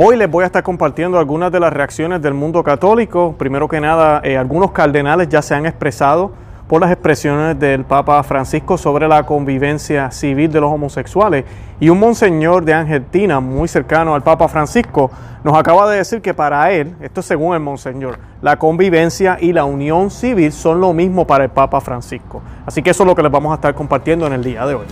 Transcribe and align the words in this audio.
Hoy 0.00 0.16
les 0.16 0.30
voy 0.30 0.44
a 0.44 0.46
estar 0.46 0.62
compartiendo 0.62 1.18
algunas 1.18 1.50
de 1.50 1.58
las 1.58 1.72
reacciones 1.72 2.22
del 2.22 2.32
mundo 2.32 2.62
católico. 2.62 3.34
Primero 3.36 3.66
que 3.66 3.80
nada, 3.80 4.20
eh, 4.22 4.38
algunos 4.38 4.70
cardenales 4.70 5.28
ya 5.28 5.42
se 5.42 5.56
han 5.56 5.66
expresado 5.66 6.30
por 6.68 6.80
las 6.80 6.92
expresiones 6.92 7.58
del 7.58 7.82
Papa 7.84 8.22
Francisco 8.22 8.78
sobre 8.78 9.08
la 9.08 9.24
convivencia 9.26 10.08
civil 10.12 10.52
de 10.52 10.60
los 10.60 10.72
homosexuales. 10.72 11.44
Y 11.80 11.88
un 11.88 11.98
monseñor 11.98 12.64
de 12.64 12.74
Argentina, 12.74 13.40
muy 13.40 13.66
cercano 13.66 14.14
al 14.14 14.22
Papa 14.22 14.46
Francisco, 14.46 15.10
nos 15.42 15.58
acaba 15.58 15.90
de 15.90 15.96
decir 15.96 16.22
que 16.22 16.32
para 16.32 16.70
él, 16.70 16.94
esto 17.00 17.20
según 17.20 17.54
el 17.54 17.60
monseñor, 17.60 18.20
la 18.40 18.56
convivencia 18.56 19.36
y 19.40 19.52
la 19.52 19.64
unión 19.64 20.12
civil 20.12 20.52
son 20.52 20.80
lo 20.80 20.92
mismo 20.92 21.26
para 21.26 21.42
el 21.42 21.50
Papa 21.50 21.80
Francisco. 21.80 22.40
Así 22.64 22.84
que 22.84 22.90
eso 22.90 23.02
es 23.02 23.06
lo 23.08 23.16
que 23.16 23.24
les 23.24 23.32
vamos 23.32 23.50
a 23.50 23.56
estar 23.56 23.74
compartiendo 23.74 24.28
en 24.28 24.34
el 24.34 24.44
día 24.44 24.64
de 24.64 24.74
hoy. 24.76 24.86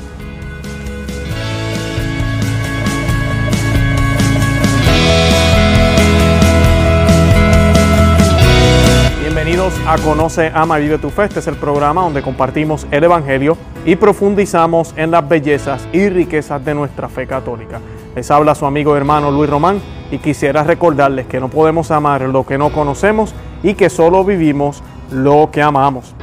a 9.87 9.98
Conoce, 9.98 10.52
Ama 10.55 10.79
y 10.79 10.83
Vive 10.84 10.98
tu 10.98 11.11
Fe. 11.11 11.25
Este 11.25 11.41
es 11.41 11.47
el 11.48 11.56
programa 11.56 12.02
donde 12.02 12.23
compartimos 12.23 12.87
el 12.93 13.02
Evangelio 13.02 13.59
y 13.84 13.97
profundizamos 13.97 14.95
en 14.97 15.11
las 15.11 15.29
bellezas 15.29 15.88
y 15.93 16.09
riquezas 16.09 16.65
de 16.65 16.73
nuestra 16.73 17.09
fe 17.09 17.27
católica. 17.27 17.80
Les 18.15 18.30
habla 18.30 18.55
su 18.55 18.65
amigo 18.65 18.95
y 18.95 18.98
hermano 18.98 19.33
Luis 19.33 19.51
Román 19.51 19.80
y 20.12 20.19
quisiera 20.19 20.62
recordarles 20.62 21.27
que 21.27 21.41
no 21.41 21.48
podemos 21.48 21.91
amar 21.91 22.21
lo 22.23 22.47
que 22.47 22.57
no 22.59 22.71
conocemos 22.71 23.34
y 23.65 23.74
que 23.74 23.91
solo 23.91 24.23
vivimos 24.24 24.84
lo 25.10 25.48
que 25.51 25.62
amamos. 25.62 26.15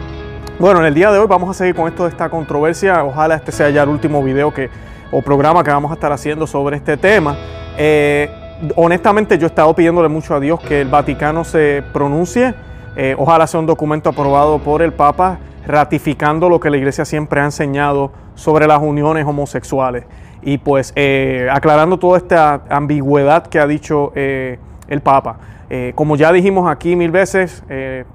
Bueno, 0.57 0.79
en 0.79 0.85
el 0.85 0.93
día 0.93 1.11
de 1.11 1.19
hoy 1.19 1.27
vamos 1.27 1.49
a 1.49 1.53
seguir 1.53 1.75
con 1.75 1.89
esto 1.89 2.03
de 2.03 2.09
esta 2.11 2.29
controversia. 2.29 3.03
Ojalá 3.03 3.35
este 3.35 3.51
sea 3.51 3.69
ya 3.69 3.83
el 3.83 3.89
último 3.89 4.23
video 4.23 4.53
que, 4.53 4.69
o 5.11 5.21
programa 5.21 5.65
que 5.65 5.71
vamos 5.71 5.91
a 5.91 5.95
estar 5.95 6.13
haciendo 6.13 6.47
sobre 6.47 6.77
este 6.77 6.95
tema. 6.95 7.35
Eh, 7.77 8.29
honestamente 8.77 9.37
yo 9.37 9.47
he 9.47 9.49
estado 9.49 9.73
pidiéndole 9.75 10.07
mucho 10.07 10.33
a 10.33 10.39
Dios 10.39 10.61
que 10.61 10.79
el 10.79 10.87
Vaticano 10.87 11.43
se 11.43 11.83
pronuncie 11.91 12.53
eh, 12.95 13.15
ojalá 13.17 13.47
sea 13.47 13.59
un 13.59 13.65
documento 13.65 14.09
aprobado 14.09 14.59
por 14.59 14.81
el 14.81 14.93
Papa, 14.93 15.39
ratificando 15.65 16.47
lo 16.49 16.59
que 16.59 16.69
la 16.69 16.77
Iglesia 16.77 17.05
siempre 17.05 17.41
ha 17.41 17.45
enseñado 17.45 18.11
sobre 18.35 18.67
las 18.67 18.79
uniones 18.81 19.25
homosexuales. 19.25 20.05
Y 20.41 20.57
pues 20.57 20.91
eh, 20.95 21.47
aclarando 21.51 21.97
toda 21.97 22.17
esta 22.17 22.61
ambigüedad 22.69 23.47
que 23.47 23.59
ha 23.59 23.67
dicho 23.67 24.11
eh, 24.15 24.59
el 24.89 24.99
Papa. 25.01 25.37
como 25.95 26.15
ya 26.17 26.31
dijimos 26.33 26.69
aquí 26.69 26.95
mil 26.95 27.09
veces, 27.09 27.63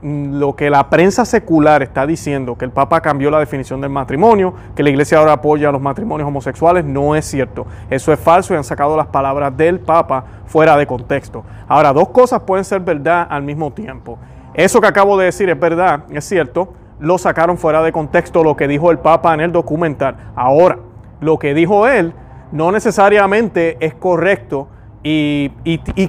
lo 0.02 0.54
que 0.54 0.70
la 0.70 0.88
prensa 0.90 1.24
secular 1.24 1.82
está 1.82 2.06
diciendo, 2.06 2.54
que 2.56 2.64
el 2.64 2.70
Papa 2.70 3.00
cambió 3.00 3.32
la 3.32 3.40
definición 3.40 3.80
del 3.80 3.90
matrimonio, 3.90 4.54
que 4.76 4.84
la 4.84 4.90
Iglesia 4.90 5.18
ahora 5.18 5.32
apoya 5.32 5.72
los 5.72 5.82
matrimonios 5.82 6.28
homosexuales, 6.28 6.84
no 6.84 7.16
es 7.16 7.24
cierto. 7.24 7.66
Eso 7.90 8.12
es 8.12 8.20
falso 8.20 8.54
y 8.54 8.56
han 8.58 8.62
sacado 8.62 8.96
las 8.96 9.08
palabras 9.08 9.56
del 9.56 9.80
Papa 9.80 10.22
fuera 10.46 10.76
de 10.76 10.86
contexto. 10.86 11.42
Ahora, 11.66 11.92
dos 11.92 12.10
cosas 12.10 12.42
pueden 12.42 12.64
ser 12.64 12.78
verdad 12.80 13.26
al 13.28 13.42
mismo 13.42 13.72
tiempo. 13.72 14.18
Eso 14.58 14.80
que 14.80 14.88
acabo 14.88 15.16
de 15.16 15.26
decir 15.26 15.48
es 15.48 15.58
verdad, 15.60 16.00
es 16.10 16.24
cierto. 16.24 16.74
Lo 16.98 17.16
sacaron 17.16 17.58
fuera 17.58 17.80
de 17.80 17.92
contexto 17.92 18.42
lo 18.42 18.56
que 18.56 18.66
dijo 18.66 18.90
el 18.90 18.98
Papa 18.98 19.32
en 19.32 19.38
el 19.38 19.52
documental. 19.52 20.16
Ahora, 20.34 20.78
lo 21.20 21.38
que 21.38 21.54
dijo 21.54 21.86
él 21.86 22.12
no 22.50 22.72
necesariamente 22.72 23.76
es 23.78 23.94
correcto 23.94 24.66
y, 25.04 25.52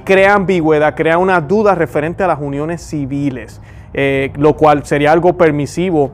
crea 0.04 0.34
ambigüedad, 0.34 0.96
crea 0.96 1.18
una 1.18 1.40
duda 1.40 1.76
referente 1.76 2.24
a 2.24 2.26
las 2.26 2.40
uniones 2.40 2.82
civiles, 2.82 3.60
eh, 3.94 4.32
lo 4.36 4.56
cual 4.56 4.84
sería 4.84 5.12
algo 5.12 5.34
permisivo 5.36 6.10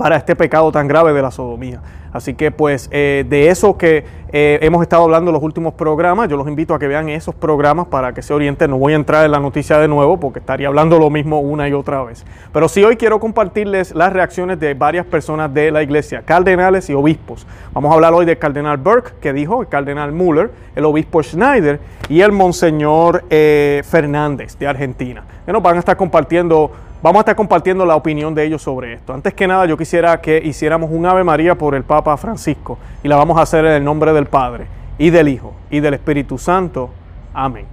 para 0.00 0.16
este 0.16 0.34
pecado 0.34 0.72
tan 0.72 0.88
grave 0.88 1.12
de 1.12 1.20
la 1.20 1.30
sodomía. 1.30 1.82
Así 2.10 2.32
que 2.32 2.50
pues 2.50 2.88
eh, 2.90 3.26
de 3.28 3.48
eso 3.50 3.76
que 3.76 4.02
eh, 4.32 4.58
hemos 4.62 4.80
estado 4.80 5.02
hablando 5.04 5.30
en 5.30 5.34
los 5.34 5.42
últimos 5.42 5.74
programas, 5.74 6.26
yo 6.30 6.38
los 6.38 6.48
invito 6.48 6.72
a 6.74 6.78
que 6.78 6.88
vean 6.88 7.10
esos 7.10 7.34
programas 7.34 7.86
para 7.86 8.14
que 8.14 8.22
se 8.22 8.32
orienten. 8.32 8.70
No 8.70 8.78
voy 8.78 8.94
a 8.94 8.96
entrar 8.96 9.26
en 9.26 9.30
la 9.30 9.38
noticia 9.40 9.76
de 9.76 9.88
nuevo 9.88 10.18
porque 10.18 10.38
estaría 10.38 10.68
hablando 10.68 10.98
lo 10.98 11.10
mismo 11.10 11.40
una 11.40 11.68
y 11.68 11.74
otra 11.74 12.02
vez. 12.02 12.24
Pero 12.50 12.66
sí 12.70 12.82
hoy 12.82 12.96
quiero 12.96 13.20
compartirles 13.20 13.94
las 13.94 14.10
reacciones 14.14 14.58
de 14.58 14.72
varias 14.72 15.04
personas 15.04 15.52
de 15.52 15.70
la 15.70 15.82
iglesia, 15.82 16.22
cardenales 16.24 16.88
y 16.88 16.94
obispos. 16.94 17.46
Vamos 17.74 17.92
a 17.92 17.94
hablar 17.94 18.14
hoy 18.14 18.24
del 18.24 18.38
cardenal 18.38 18.78
Burke, 18.78 19.12
que 19.20 19.34
dijo, 19.34 19.60
el 19.60 19.68
cardenal 19.68 20.12
Muller, 20.12 20.50
el 20.76 20.86
obispo 20.86 21.22
Schneider 21.22 21.78
y 22.08 22.22
el 22.22 22.32
monseñor 22.32 23.24
eh, 23.28 23.82
Fernández 23.84 24.56
de 24.58 24.66
Argentina, 24.66 25.22
que 25.44 25.52
nos 25.52 25.62
van 25.62 25.76
a 25.76 25.80
estar 25.80 25.98
compartiendo 25.98 26.70
Vamos 27.02 27.20
a 27.20 27.20
estar 27.20 27.36
compartiendo 27.36 27.86
la 27.86 27.96
opinión 27.96 28.34
de 28.34 28.44
ellos 28.44 28.60
sobre 28.60 28.92
esto. 28.92 29.14
Antes 29.14 29.32
que 29.32 29.46
nada, 29.48 29.64
yo 29.64 29.78
quisiera 29.78 30.20
que 30.20 30.42
hiciéramos 30.44 30.90
un 30.92 31.06
Ave 31.06 31.24
María 31.24 31.54
por 31.54 31.74
el 31.74 31.82
Papa 31.82 32.14
Francisco 32.18 32.76
y 33.02 33.08
la 33.08 33.16
vamos 33.16 33.38
a 33.38 33.42
hacer 33.42 33.64
en 33.64 33.72
el 33.72 33.84
nombre 33.84 34.12
del 34.12 34.26
Padre 34.26 34.66
y 34.98 35.08
del 35.08 35.28
Hijo 35.28 35.54
y 35.70 35.80
del 35.80 35.94
Espíritu 35.94 36.36
Santo. 36.36 36.90
Amén. 37.32 37.64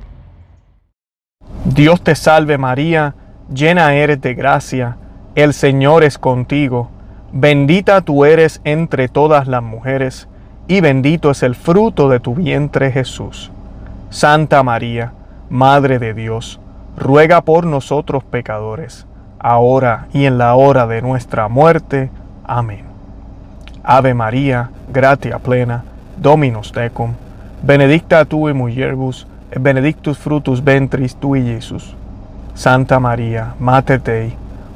Dios 1.65 2.01
te 2.05 2.15
salve 2.15 2.57
María, 2.57 3.15
llena 3.53 3.93
eres 3.95 4.21
de 4.21 4.33
gracia, 4.33 4.95
el 5.35 5.53
Señor 5.53 6.05
es 6.05 6.17
contigo, 6.17 6.89
bendita 7.33 7.99
tú 8.01 8.23
eres 8.23 8.61
entre 8.63 9.09
todas 9.09 9.49
las 9.49 9.61
mujeres, 9.61 10.29
y 10.69 10.79
bendito 10.79 11.31
es 11.31 11.43
el 11.43 11.55
fruto 11.55 12.07
de 12.07 12.21
tu 12.21 12.33
vientre 12.33 12.91
Jesús. 12.93 13.51
Santa 14.09 14.63
María, 14.63 15.11
Madre 15.49 15.99
de 15.99 16.13
Dios, 16.13 16.61
ruega 16.97 17.41
por 17.41 17.65
nosotros 17.65 18.23
pecadores 18.23 19.05
ahora 19.49 20.07
y 20.13 20.25
en 20.25 20.37
la 20.37 20.53
hora 20.55 20.87
de 20.87 21.01
nuestra 21.01 21.47
muerte. 21.47 22.11
Amén. 22.43 22.81
Ave 23.81 24.13
María, 24.13 24.71
gratia 24.91 25.39
plena, 25.39 25.85
Dominus 26.17 26.73
tecum, 26.73 27.13
benedicta 27.63 28.25
tu 28.25 28.49
in 28.49 28.57
mulieribus, 28.57 29.25
benedictus 29.57 30.17
frutus 30.17 30.61
ventris 30.61 31.15
tui, 31.15 31.39
Iesus. 31.39 31.95
Santa 32.55 32.99
María, 32.99 33.53
Mate 33.59 33.99
Dei, 33.99 34.35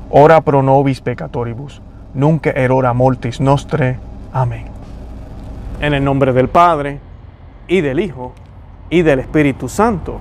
ora 0.10 0.40
pro 0.42 0.62
nobis 0.62 1.02
peccatoribus, 1.02 1.82
Nunca 2.14 2.52
erora 2.52 2.94
multis 2.94 3.40
mortis 3.42 3.42
nostre. 3.42 3.98
Amén. 4.34 4.66
En 5.80 5.94
el 5.94 6.04
nombre 6.04 6.34
del 6.34 6.48
Padre, 6.50 7.00
y 7.68 7.82
del 7.82 8.00
Hijo, 8.00 8.34
y 8.90 9.02
del 9.02 9.20
Espíritu 9.20 9.68
Santo. 9.70 10.20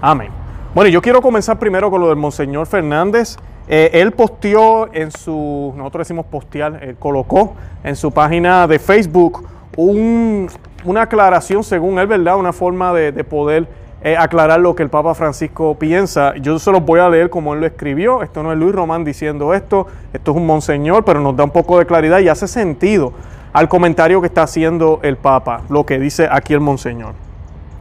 Amén. 0.00 0.30
Bueno, 0.74 0.88
yo 0.90 1.00
quiero 1.02 1.20
comenzar 1.20 1.58
primero 1.58 1.90
con 1.90 2.00
lo 2.00 2.06
del 2.08 2.16
Monseñor 2.16 2.66
Fernández 2.68 3.36
eh, 3.74 4.02
él 4.02 4.12
posteó 4.12 4.92
en 4.92 5.10
su, 5.10 5.72
nosotros 5.74 6.06
decimos 6.06 6.26
postear, 6.26 6.78
eh, 6.82 6.94
colocó 6.98 7.54
en 7.82 7.96
su 7.96 8.10
página 8.12 8.66
de 8.66 8.78
Facebook 8.78 9.46
un, 9.78 10.50
una 10.84 11.00
aclaración, 11.02 11.64
según 11.64 11.98
él, 11.98 12.06
¿verdad? 12.06 12.36
Una 12.36 12.52
forma 12.52 12.92
de, 12.92 13.24
poder 13.24 13.66
eh, 14.02 14.14
aclarar 14.14 14.60
lo 14.60 14.74
que 14.74 14.82
el 14.82 14.90
Papa 14.90 15.14
Francisco 15.14 15.74
piensa. 15.78 16.34
Yo 16.36 16.58
se 16.58 16.70
los 16.70 16.84
voy 16.84 17.00
a 17.00 17.08
leer 17.08 17.30
como 17.30 17.54
él 17.54 17.60
lo 17.62 17.66
escribió. 17.66 18.22
Esto 18.22 18.42
no 18.42 18.52
es 18.52 18.58
Luis 18.58 18.74
Román 18.74 19.04
diciendo 19.06 19.54
esto, 19.54 19.86
esto 20.12 20.30
es 20.32 20.36
un 20.36 20.44
monseñor, 20.44 21.02
pero 21.06 21.20
nos 21.20 21.34
da 21.34 21.44
un 21.44 21.50
poco 21.50 21.78
de 21.78 21.86
claridad 21.86 22.18
y 22.18 22.28
hace 22.28 22.48
sentido 22.48 23.14
al 23.54 23.70
comentario 23.70 24.20
que 24.20 24.26
está 24.26 24.42
haciendo 24.42 25.00
el 25.02 25.16
Papa, 25.16 25.62
lo 25.70 25.86
que 25.86 25.98
dice 25.98 26.28
aquí 26.30 26.52
el 26.52 26.60
monseñor. 26.60 27.14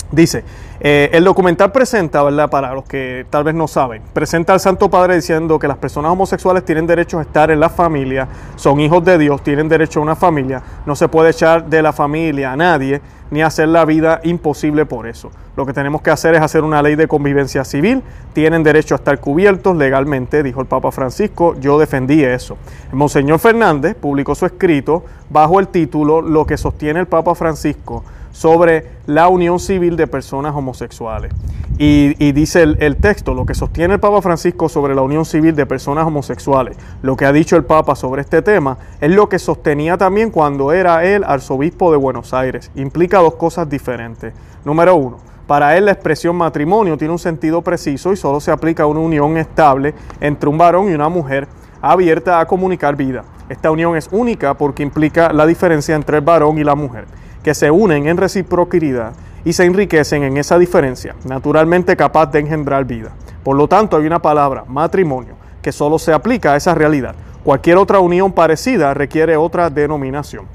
Dice, 0.10 0.46
eh, 0.84 1.12
el 1.14 1.24
documental 1.26 1.72
presenta, 1.72 2.24
¿verdad? 2.24 2.50
Para 2.50 2.74
los 2.74 2.86
que 2.86 3.28
tal 3.30 3.44
vez 3.44 3.54
no 3.54 3.68
saben, 3.68 4.02
presenta 4.14 4.52
al 4.54 4.60
Santo 4.60 4.90
Padre 4.90 5.14
diciendo 5.16 5.60
que 5.60 5.68
las 5.68 5.78
personas 5.78 6.12
homosexuales 6.12 6.66
tienen 6.66 6.88
derecho 6.88 7.20
a 7.20 7.22
estar 7.22 7.52
en 7.52 7.60
la 7.60 7.70
familia, 7.70 8.28
son 8.56 8.80
hijos 8.80 9.06
de 9.06 9.20
Dios, 9.20 9.44
tienen 9.44 9.70
derecho 9.70 10.00
a 10.00 10.02
una 10.04 10.16
familia, 10.16 10.64
no 10.88 10.96
se 10.96 11.08
puede 11.08 11.30
echar 11.30 11.66
de 11.70 11.84
la 11.84 11.94
familia 11.94 12.52
a 12.54 12.56
nadie, 12.56 13.00
ni 13.30 13.44
hacer 13.44 13.68
la 13.68 13.86
vida 13.86 14.22
imposible 14.24 14.88
por 14.88 15.06
eso. 15.08 15.30
Lo 15.56 15.68
que 15.68 15.72
tenemos 15.74 16.02
que 16.02 16.10
hacer 16.10 16.34
es 16.34 16.42
hacer 16.42 16.64
una 16.64 16.82
ley 16.82 16.96
de 16.96 17.08
convivencia 17.08 17.64
civil, 17.64 18.02
tienen 18.34 18.64
derecho 18.64 18.96
a 18.96 18.98
estar 18.98 19.20
cubiertos 19.20 19.78
legalmente, 19.78 20.42
dijo 20.42 20.62
el 20.62 20.68
Papa 20.68 20.92
Francisco, 20.92 21.54
yo 21.60 21.78
defendí 21.78 22.24
eso. 22.24 22.58
El 22.90 22.96
Monseñor 22.98 23.38
Fernández 23.38 23.94
publicó 23.96 24.34
su 24.34 24.48
escrito 24.48 25.06
bajo 25.30 25.60
el 25.60 25.68
título 25.68 26.22
Lo 26.24 26.48
que 26.48 26.58
sostiene 26.58 27.00
el 27.00 27.06
Papa 27.06 27.36
Francisco 27.36 28.04
sobre 28.32 28.86
la 29.06 29.28
unión 29.28 29.60
civil 29.60 29.96
de 29.96 30.08
personas 30.08 30.56
homosexuales. 30.56 31.32
Y, 31.78 32.14
dice 32.34 32.62
el, 32.62 32.96
texto, 32.98 33.34
lo 33.34 33.46
que 33.46 33.56
sostiene 33.56 33.96
el 33.96 34.00
Papa 34.00 34.22
Francisco 34.22 34.70
sobre 34.70 34.94
la 34.94 35.02
unión 35.02 35.26
civil 35.26 35.56
de 35.56 35.66
personas 35.66 36.06
homosexuales, 36.06 36.78
lo 37.02 37.16
que 37.18 37.26
ha 37.26 37.32
dicho 37.32 37.56
el 37.56 37.64
Papa 37.64 37.96
sobre 37.96 38.22
este 38.22 38.44
tema, 38.44 38.78
es 39.00 39.10
lo 39.10 39.30
que 39.30 39.40
sostenía 39.40 39.98
también 39.98 40.30
cuando 40.30 40.72
era 40.74 41.04
él 41.04 41.24
arzobispo 41.26 41.90
de 41.92 41.98
Buenos 41.98 42.34
Aires. 42.36 42.70
Implica 42.76 43.18
dos 43.18 43.34
cosas 43.34 43.68
diferentes. 43.68 44.32
Número 44.64 44.96
uno, 44.96 45.18
para 45.48 45.76
él 45.76 45.86
la 45.86 45.92
expresión 45.94 46.36
matrimonio 46.36 46.98
tiene 47.00 47.14
un 47.14 47.20
sentido 47.20 47.64
preciso 47.64 48.14
y 48.14 48.16
solo 48.16 48.40
se 48.40 48.52
aplica 48.52 48.84
a 48.84 48.88
una 48.88 49.00
unión 49.00 49.38
estable 49.38 49.96
entre 50.20 50.50
un 50.50 50.60
varón 50.60 50.92
y 50.92 50.94
una 50.94 51.10
mujer 51.10 51.48
abierta 51.82 52.40
a 52.40 52.46
comunicar 52.46 52.96
vida. 52.96 53.24
Esta 53.50 53.72
unión 53.72 53.98
es 53.98 54.08
única 54.12 54.54
porque 54.54 54.84
implica 54.84 55.34
la 55.34 55.48
diferencia 55.48 55.96
entre 55.96 56.18
el 56.20 56.24
varón 56.24 56.60
y 56.60 56.64
la 56.64 56.76
mujer 56.76 57.06
que 57.44 57.54
se 57.54 57.72
unen 57.72 58.08
en 58.08 58.18
reciprocidad 58.18 59.14
y 59.44 59.54
se 59.54 59.66
enriquecen 59.66 60.24
en 60.24 60.38
esa 60.38 60.58
diferencia, 60.60 61.16
naturalmente 61.26 61.98
capaz 61.98 62.28
de 62.28 62.40
engendrar 62.40 62.86
vida. 62.86 63.10
Por 63.44 63.56
lo 63.56 63.68
tanto, 63.68 63.98
hay 63.98 64.06
una 64.06 64.22
palabra, 64.22 64.66
matrimonio, 64.68 65.34
que 65.62 65.72
solo 65.72 65.98
se 65.98 66.14
aplica 66.14 66.54
a 66.54 66.58
esa 66.58 66.76
realidad. 66.76 67.16
Cualquier 67.44 67.78
otra 67.78 68.00
unión 68.00 68.34
parecida 68.34 68.94
requiere 68.94 69.36
otra 69.36 69.70
denominación. 69.72 70.46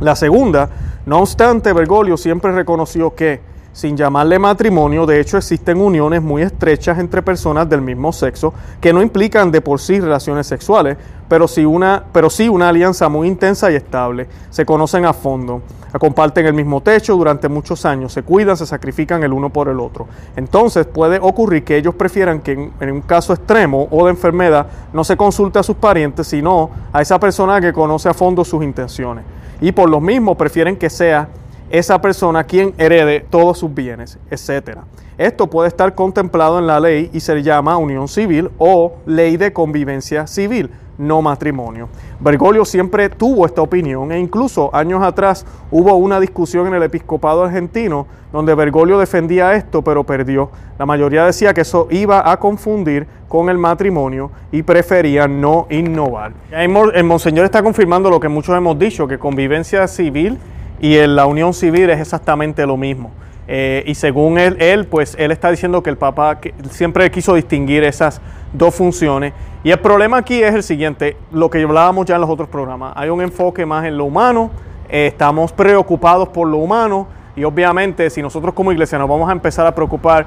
La 0.00 0.16
segunda, 0.16 0.70
no 1.04 1.18
obstante, 1.20 1.74
Bergoglio 1.74 2.16
siempre 2.16 2.50
reconoció 2.52 3.14
que, 3.14 3.40
sin 3.74 3.94
llamarle 3.96 4.38
matrimonio, 4.38 5.04
de 5.04 5.20
hecho 5.20 5.36
existen 5.36 5.78
uniones 5.80 6.22
muy 6.22 6.42
estrechas 6.42 6.98
entre 6.98 7.20
personas 7.22 7.68
del 7.68 7.82
mismo 7.82 8.12
sexo 8.12 8.54
que 8.80 8.92
no 8.92 9.02
implican 9.02 9.50
de 9.50 9.60
por 9.60 9.80
sí 9.80 10.00
relaciones 10.00 10.46
sexuales, 10.46 10.96
pero 11.28 11.48
sí 11.48 11.64
una, 11.64 12.04
pero 12.12 12.28
una 12.50 12.68
alianza 12.68 13.08
muy 13.08 13.28
intensa 13.28 13.70
y 13.70 13.74
estable. 13.76 14.26
Se 14.50 14.64
conocen 14.64 15.04
a 15.06 15.12
fondo, 15.12 15.62
comparten 15.98 16.46
el 16.46 16.52
mismo 16.54 16.80
techo 16.82 17.16
durante 17.16 17.48
muchos 17.48 17.84
años, 17.86 18.12
se 18.12 18.22
cuidan, 18.22 18.56
se 18.56 18.66
sacrifican 18.66 19.22
el 19.22 19.32
uno 19.32 19.50
por 19.50 19.68
el 19.68 19.80
otro. 19.80 20.06
Entonces 20.36 20.86
puede 20.86 21.18
ocurrir 21.20 21.64
que 21.64 21.76
ellos 21.76 21.94
prefieran 21.94 22.40
que 22.40 22.70
en, 22.80 22.90
un 22.90 23.00
caso 23.02 23.32
extremo 23.32 23.88
o 23.90 24.04
de 24.04 24.10
enfermedad 24.10 24.66
no 24.92 25.04
se 25.04 25.16
consulte 25.16 25.58
a 25.58 25.62
sus 25.62 25.76
parientes, 25.76 26.26
sino 26.26 26.70
a 26.92 27.00
esa 27.00 27.18
persona 27.18 27.60
que 27.60 27.72
conoce 27.72 28.08
a 28.08 28.14
fondo 28.14 28.44
sus 28.44 28.62
intenciones. 28.62 29.24
Y 29.60 29.72
por 29.72 29.88
lo 29.88 30.00
mismo 30.00 30.34
prefieren 30.36 30.76
que 30.76 30.90
sea 30.90 31.28
esa 31.70 32.00
persona 32.00 32.44
quien 32.44 32.74
herede 32.76 33.20
todos 33.30 33.58
sus 33.58 33.72
bienes, 33.72 34.18
etc. 34.30 34.80
Esto 35.16 35.46
puede 35.48 35.68
estar 35.68 35.94
contemplado 35.94 36.58
en 36.58 36.66
la 36.66 36.78
ley 36.80 37.08
y 37.14 37.20
se 37.20 37.42
llama 37.42 37.78
unión 37.78 38.06
civil 38.08 38.50
o 38.58 38.94
ley 39.06 39.36
de 39.36 39.52
convivencia 39.52 40.26
civil 40.26 40.70
no 40.98 41.22
matrimonio. 41.22 41.88
Bergoglio 42.20 42.64
siempre 42.64 43.08
tuvo 43.08 43.46
esta 43.46 43.62
opinión 43.62 44.12
e 44.12 44.18
incluso 44.18 44.70
años 44.74 45.02
atrás 45.02 45.46
hubo 45.70 45.94
una 45.94 46.20
discusión 46.20 46.66
en 46.66 46.74
el 46.74 46.82
episcopado 46.84 47.44
argentino 47.44 48.06
donde 48.32 48.54
Bergoglio 48.54 48.98
defendía 48.98 49.54
esto 49.54 49.82
pero 49.82 50.04
perdió. 50.04 50.50
La 50.78 50.86
mayoría 50.86 51.24
decía 51.24 51.54
que 51.54 51.60
eso 51.62 51.88
iba 51.90 52.30
a 52.30 52.38
confundir 52.38 53.06
con 53.28 53.48
el 53.48 53.58
matrimonio 53.58 54.30
y 54.52 54.62
prefería 54.62 55.26
no 55.26 55.66
innovar. 55.70 56.32
El 56.50 57.04
monseñor 57.04 57.44
está 57.44 57.62
confirmando 57.62 58.10
lo 58.10 58.20
que 58.20 58.28
muchos 58.28 58.56
hemos 58.56 58.78
dicho, 58.78 59.06
que 59.08 59.18
convivencia 59.18 59.86
civil 59.88 60.38
y 60.80 60.96
la 61.06 61.26
unión 61.26 61.54
civil 61.54 61.90
es 61.90 62.00
exactamente 62.00 62.66
lo 62.66 62.76
mismo. 62.76 63.10
Eh, 63.46 63.84
y 63.86 63.94
según 63.94 64.38
él, 64.38 64.56
él, 64.60 64.86
pues 64.86 65.16
él 65.18 65.30
está 65.30 65.50
diciendo 65.50 65.82
que 65.82 65.90
el 65.90 65.98
Papa 65.98 66.38
siempre 66.70 67.10
quiso 67.10 67.34
distinguir 67.34 67.84
esas 67.84 68.20
dos 68.52 68.74
funciones. 68.74 69.32
Y 69.62 69.70
el 69.70 69.78
problema 69.78 70.18
aquí 70.18 70.42
es 70.42 70.54
el 70.54 70.62
siguiente, 70.62 71.16
lo 71.30 71.50
que 71.50 71.62
hablábamos 71.62 72.06
ya 72.06 72.14
en 72.16 72.20
los 72.20 72.30
otros 72.30 72.48
programas. 72.48 72.92
Hay 72.96 73.10
un 73.10 73.20
enfoque 73.22 73.66
más 73.66 73.84
en 73.84 73.96
lo 73.98 74.04
humano, 74.04 74.50
eh, 74.88 75.06
estamos 75.08 75.52
preocupados 75.52 76.28
por 76.28 76.48
lo 76.48 76.58
humano 76.58 77.06
y 77.36 77.44
obviamente 77.44 78.08
si 78.10 78.22
nosotros 78.22 78.54
como 78.54 78.70
iglesia 78.70 78.98
nos 78.98 79.08
vamos 79.08 79.28
a 79.28 79.32
empezar 79.32 79.66
a 79.66 79.74
preocupar 79.74 80.26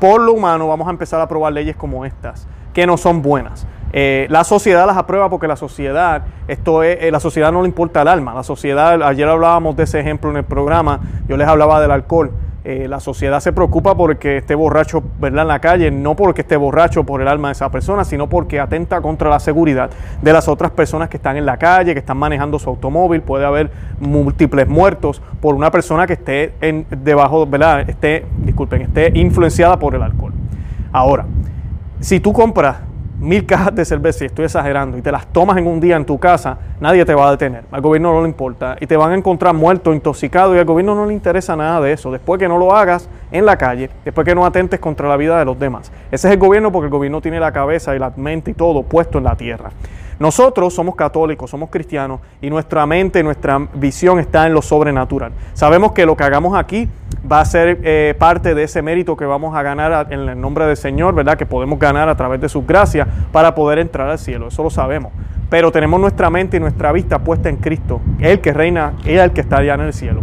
por 0.00 0.20
lo 0.20 0.32
humano, 0.32 0.68
vamos 0.68 0.86
a 0.88 0.90
empezar 0.90 1.20
a 1.20 1.24
aprobar 1.24 1.52
leyes 1.52 1.76
como 1.76 2.04
estas, 2.04 2.46
que 2.72 2.86
no 2.86 2.96
son 2.96 3.22
buenas. 3.22 3.66
Eh, 3.92 4.26
la 4.28 4.44
sociedad 4.44 4.86
las 4.86 4.96
aprueba 4.96 5.30
porque 5.30 5.48
la 5.48 5.56
sociedad, 5.56 6.22
esto 6.46 6.82
es, 6.82 7.10
la 7.10 7.20
sociedad 7.20 7.50
no 7.52 7.62
le 7.62 7.68
importa 7.68 8.02
el 8.02 8.08
alma. 8.08 8.34
La 8.34 8.42
sociedad, 8.42 9.00
ayer 9.02 9.26
hablábamos 9.26 9.76
de 9.76 9.84
ese 9.84 9.98
ejemplo 9.98 10.30
en 10.30 10.36
el 10.38 10.44
programa, 10.44 11.00
yo 11.26 11.36
les 11.36 11.48
hablaba 11.48 11.80
del 11.80 11.90
alcohol. 11.90 12.32
Eh, 12.68 12.86
la 12.86 13.00
sociedad 13.00 13.40
se 13.40 13.50
preocupa 13.54 13.94
porque 13.94 14.36
esté 14.36 14.54
borracho 14.54 15.02
en 15.22 15.34
la 15.36 15.58
calle, 15.58 15.90
no 15.90 16.14
porque 16.14 16.42
esté 16.42 16.54
borracho 16.58 17.02
por 17.02 17.22
el 17.22 17.28
alma 17.28 17.48
de 17.48 17.52
esa 17.52 17.70
persona, 17.70 18.04
sino 18.04 18.26
porque 18.28 18.60
atenta 18.60 19.00
contra 19.00 19.30
la 19.30 19.40
seguridad 19.40 19.88
de 20.20 20.32
las 20.34 20.48
otras 20.48 20.70
personas 20.72 21.08
que 21.08 21.16
están 21.16 21.38
en 21.38 21.46
la 21.46 21.56
calle, 21.56 21.94
que 21.94 22.00
están 22.00 22.18
manejando 22.18 22.58
su 22.58 22.68
automóvil. 22.68 23.22
Puede 23.22 23.46
haber 23.46 23.70
múltiples 24.00 24.68
muertos 24.68 25.22
por 25.40 25.54
una 25.54 25.70
persona 25.70 26.06
que 26.06 26.12
esté 26.12 26.52
en, 26.60 26.84
debajo, 26.90 27.46
¿verdad? 27.46 27.88
Esté, 27.88 28.26
disculpen, 28.44 28.82
esté 28.82 29.12
influenciada 29.18 29.78
por 29.78 29.94
el 29.94 30.02
alcohol. 30.02 30.34
Ahora, 30.92 31.24
si 32.00 32.20
tú 32.20 32.34
compras 32.34 32.80
mil 33.20 33.44
cajas 33.44 33.74
de 33.74 33.84
cerveza, 33.84 34.24
y 34.24 34.26
estoy 34.26 34.44
exagerando, 34.44 34.96
y 34.96 35.02
te 35.02 35.10
las 35.12 35.26
tomas 35.26 35.56
en 35.58 35.66
un 35.66 35.80
día 35.80 35.96
en 35.96 36.04
tu 36.04 36.18
casa, 36.18 36.56
nadie 36.80 37.04
te 37.04 37.14
va 37.14 37.28
a 37.28 37.30
detener. 37.32 37.64
Al 37.72 37.80
gobierno 37.80 38.12
no 38.12 38.20
le 38.22 38.28
importa. 38.28 38.76
Y 38.80 38.86
te 38.86 38.96
van 38.96 39.10
a 39.10 39.14
encontrar 39.16 39.54
muerto, 39.54 39.92
intoxicado, 39.92 40.54
y 40.54 40.58
al 40.58 40.64
gobierno 40.64 40.94
no 40.94 41.06
le 41.06 41.12
interesa 41.12 41.56
nada 41.56 41.80
de 41.80 41.92
eso. 41.92 42.10
Después 42.12 42.38
que 42.38 42.48
no 42.48 42.58
lo 42.58 42.74
hagas 42.74 43.08
en 43.32 43.44
la 43.44 43.56
calle, 43.58 43.90
después 44.04 44.24
que 44.24 44.34
no 44.34 44.46
atentes 44.46 44.78
contra 44.80 45.08
la 45.08 45.16
vida 45.16 45.38
de 45.38 45.44
los 45.44 45.58
demás. 45.58 45.90
Ese 46.10 46.28
es 46.28 46.34
el 46.34 46.40
gobierno 46.40 46.70
porque 46.72 46.86
el 46.86 46.92
gobierno 46.92 47.20
tiene 47.20 47.40
la 47.40 47.52
cabeza 47.52 47.94
y 47.94 47.98
la 47.98 48.12
mente 48.16 48.52
y 48.52 48.54
todo 48.54 48.82
puesto 48.84 49.18
en 49.18 49.24
la 49.24 49.36
tierra. 49.36 49.70
Nosotros 50.18 50.74
somos 50.74 50.96
católicos, 50.96 51.48
somos 51.48 51.70
cristianos 51.70 52.20
y 52.42 52.50
nuestra 52.50 52.84
mente, 52.86 53.22
nuestra 53.22 53.56
visión 53.74 54.18
está 54.18 54.46
en 54.48 54.52
lo 54.54 54.62
sobrenatural. 54.62 55.30
Sabemos 55.54 55.92
que 55.92 56.06
lo 56.06 56.16
que 56.16 56.24
hagamos 56.24 56.56
aquí 56.58 56.88
va 57.30 57.40
a 57.40 57.44
ser 57.44 57.78
eh, 57.84 58.14
parte 58.18 58.54
de 58.56 58.64
ese 58.64 58.82
mérito 58.82 59.16
que 59.16 59.24
vamos 59.26 59.54
a 59.56 59.62
ganar 59.62 60.08
en 60.12 60.28
el 60.28 60.40
nombre 60.40 60.64
del 60.66 60.76
Señor, 60.76 61.14
¿verdad? 61.14 61.36
Que 61.36 61.46
podemos 61.46 61.78
ganar 61.78 62.08
a 62.08 62.16
través 62.16 62.40
de 62.40 62.48
sus 62.48 62.66
gracias 62.66 63.06
para 63.30 63.54
poder 63.54 63.78
entrar 63.78 64.08
al 64.08 64.18
cielo, 64.18 64.48
eso 64.48 64.62
lo 64.64 64.70
sabemos. 64.70 65.12
Pero 65.50 65.70
tenemos 65.70 66.00
nuestra 66.00 66.30
mente 66.30 66.56
y 66.56 66.60
nuestra 66.60 66.90
vista 66.90 67.20
puesta 67.20 67.48
en 67.48 67.56
Cristo, 67.56 68.00
el 68.18 68.40
que 68.40 68.52
reina, 68.52 68.94
Él 69.04 69.18
el 69.20 69.30
que 69.32 69.40
está 69.40 69.58
allá 69.58 69.74
en 69.74 69.82
el 69.82 69.92
cielo. 69.92 70.22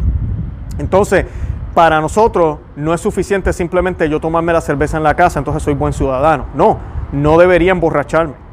Entonces, 0.78 1.26
para 1.74 2.02
nosotros 2.02 2.60
no 2.76 2.94
es 2.94 3.00
suficiente 3.00 3.54
simplemente 3.54 4.10
yo 4.10 4.20
tomarme 4.20 4.52
la 4.52 4.60
cerveza 4.62 4.98
en 4.98 5.04
la 5.04 5.16
casa, 5.16 5.40
entonces 5.40 5.64
soy 5.64 5.74
buen 5.74 5.94
ciudadano. 5.94 6.46
No, 6.54 6.80
no 7.14 7.38
debería 7.38 7.72
emborracharme. 7.72 8.45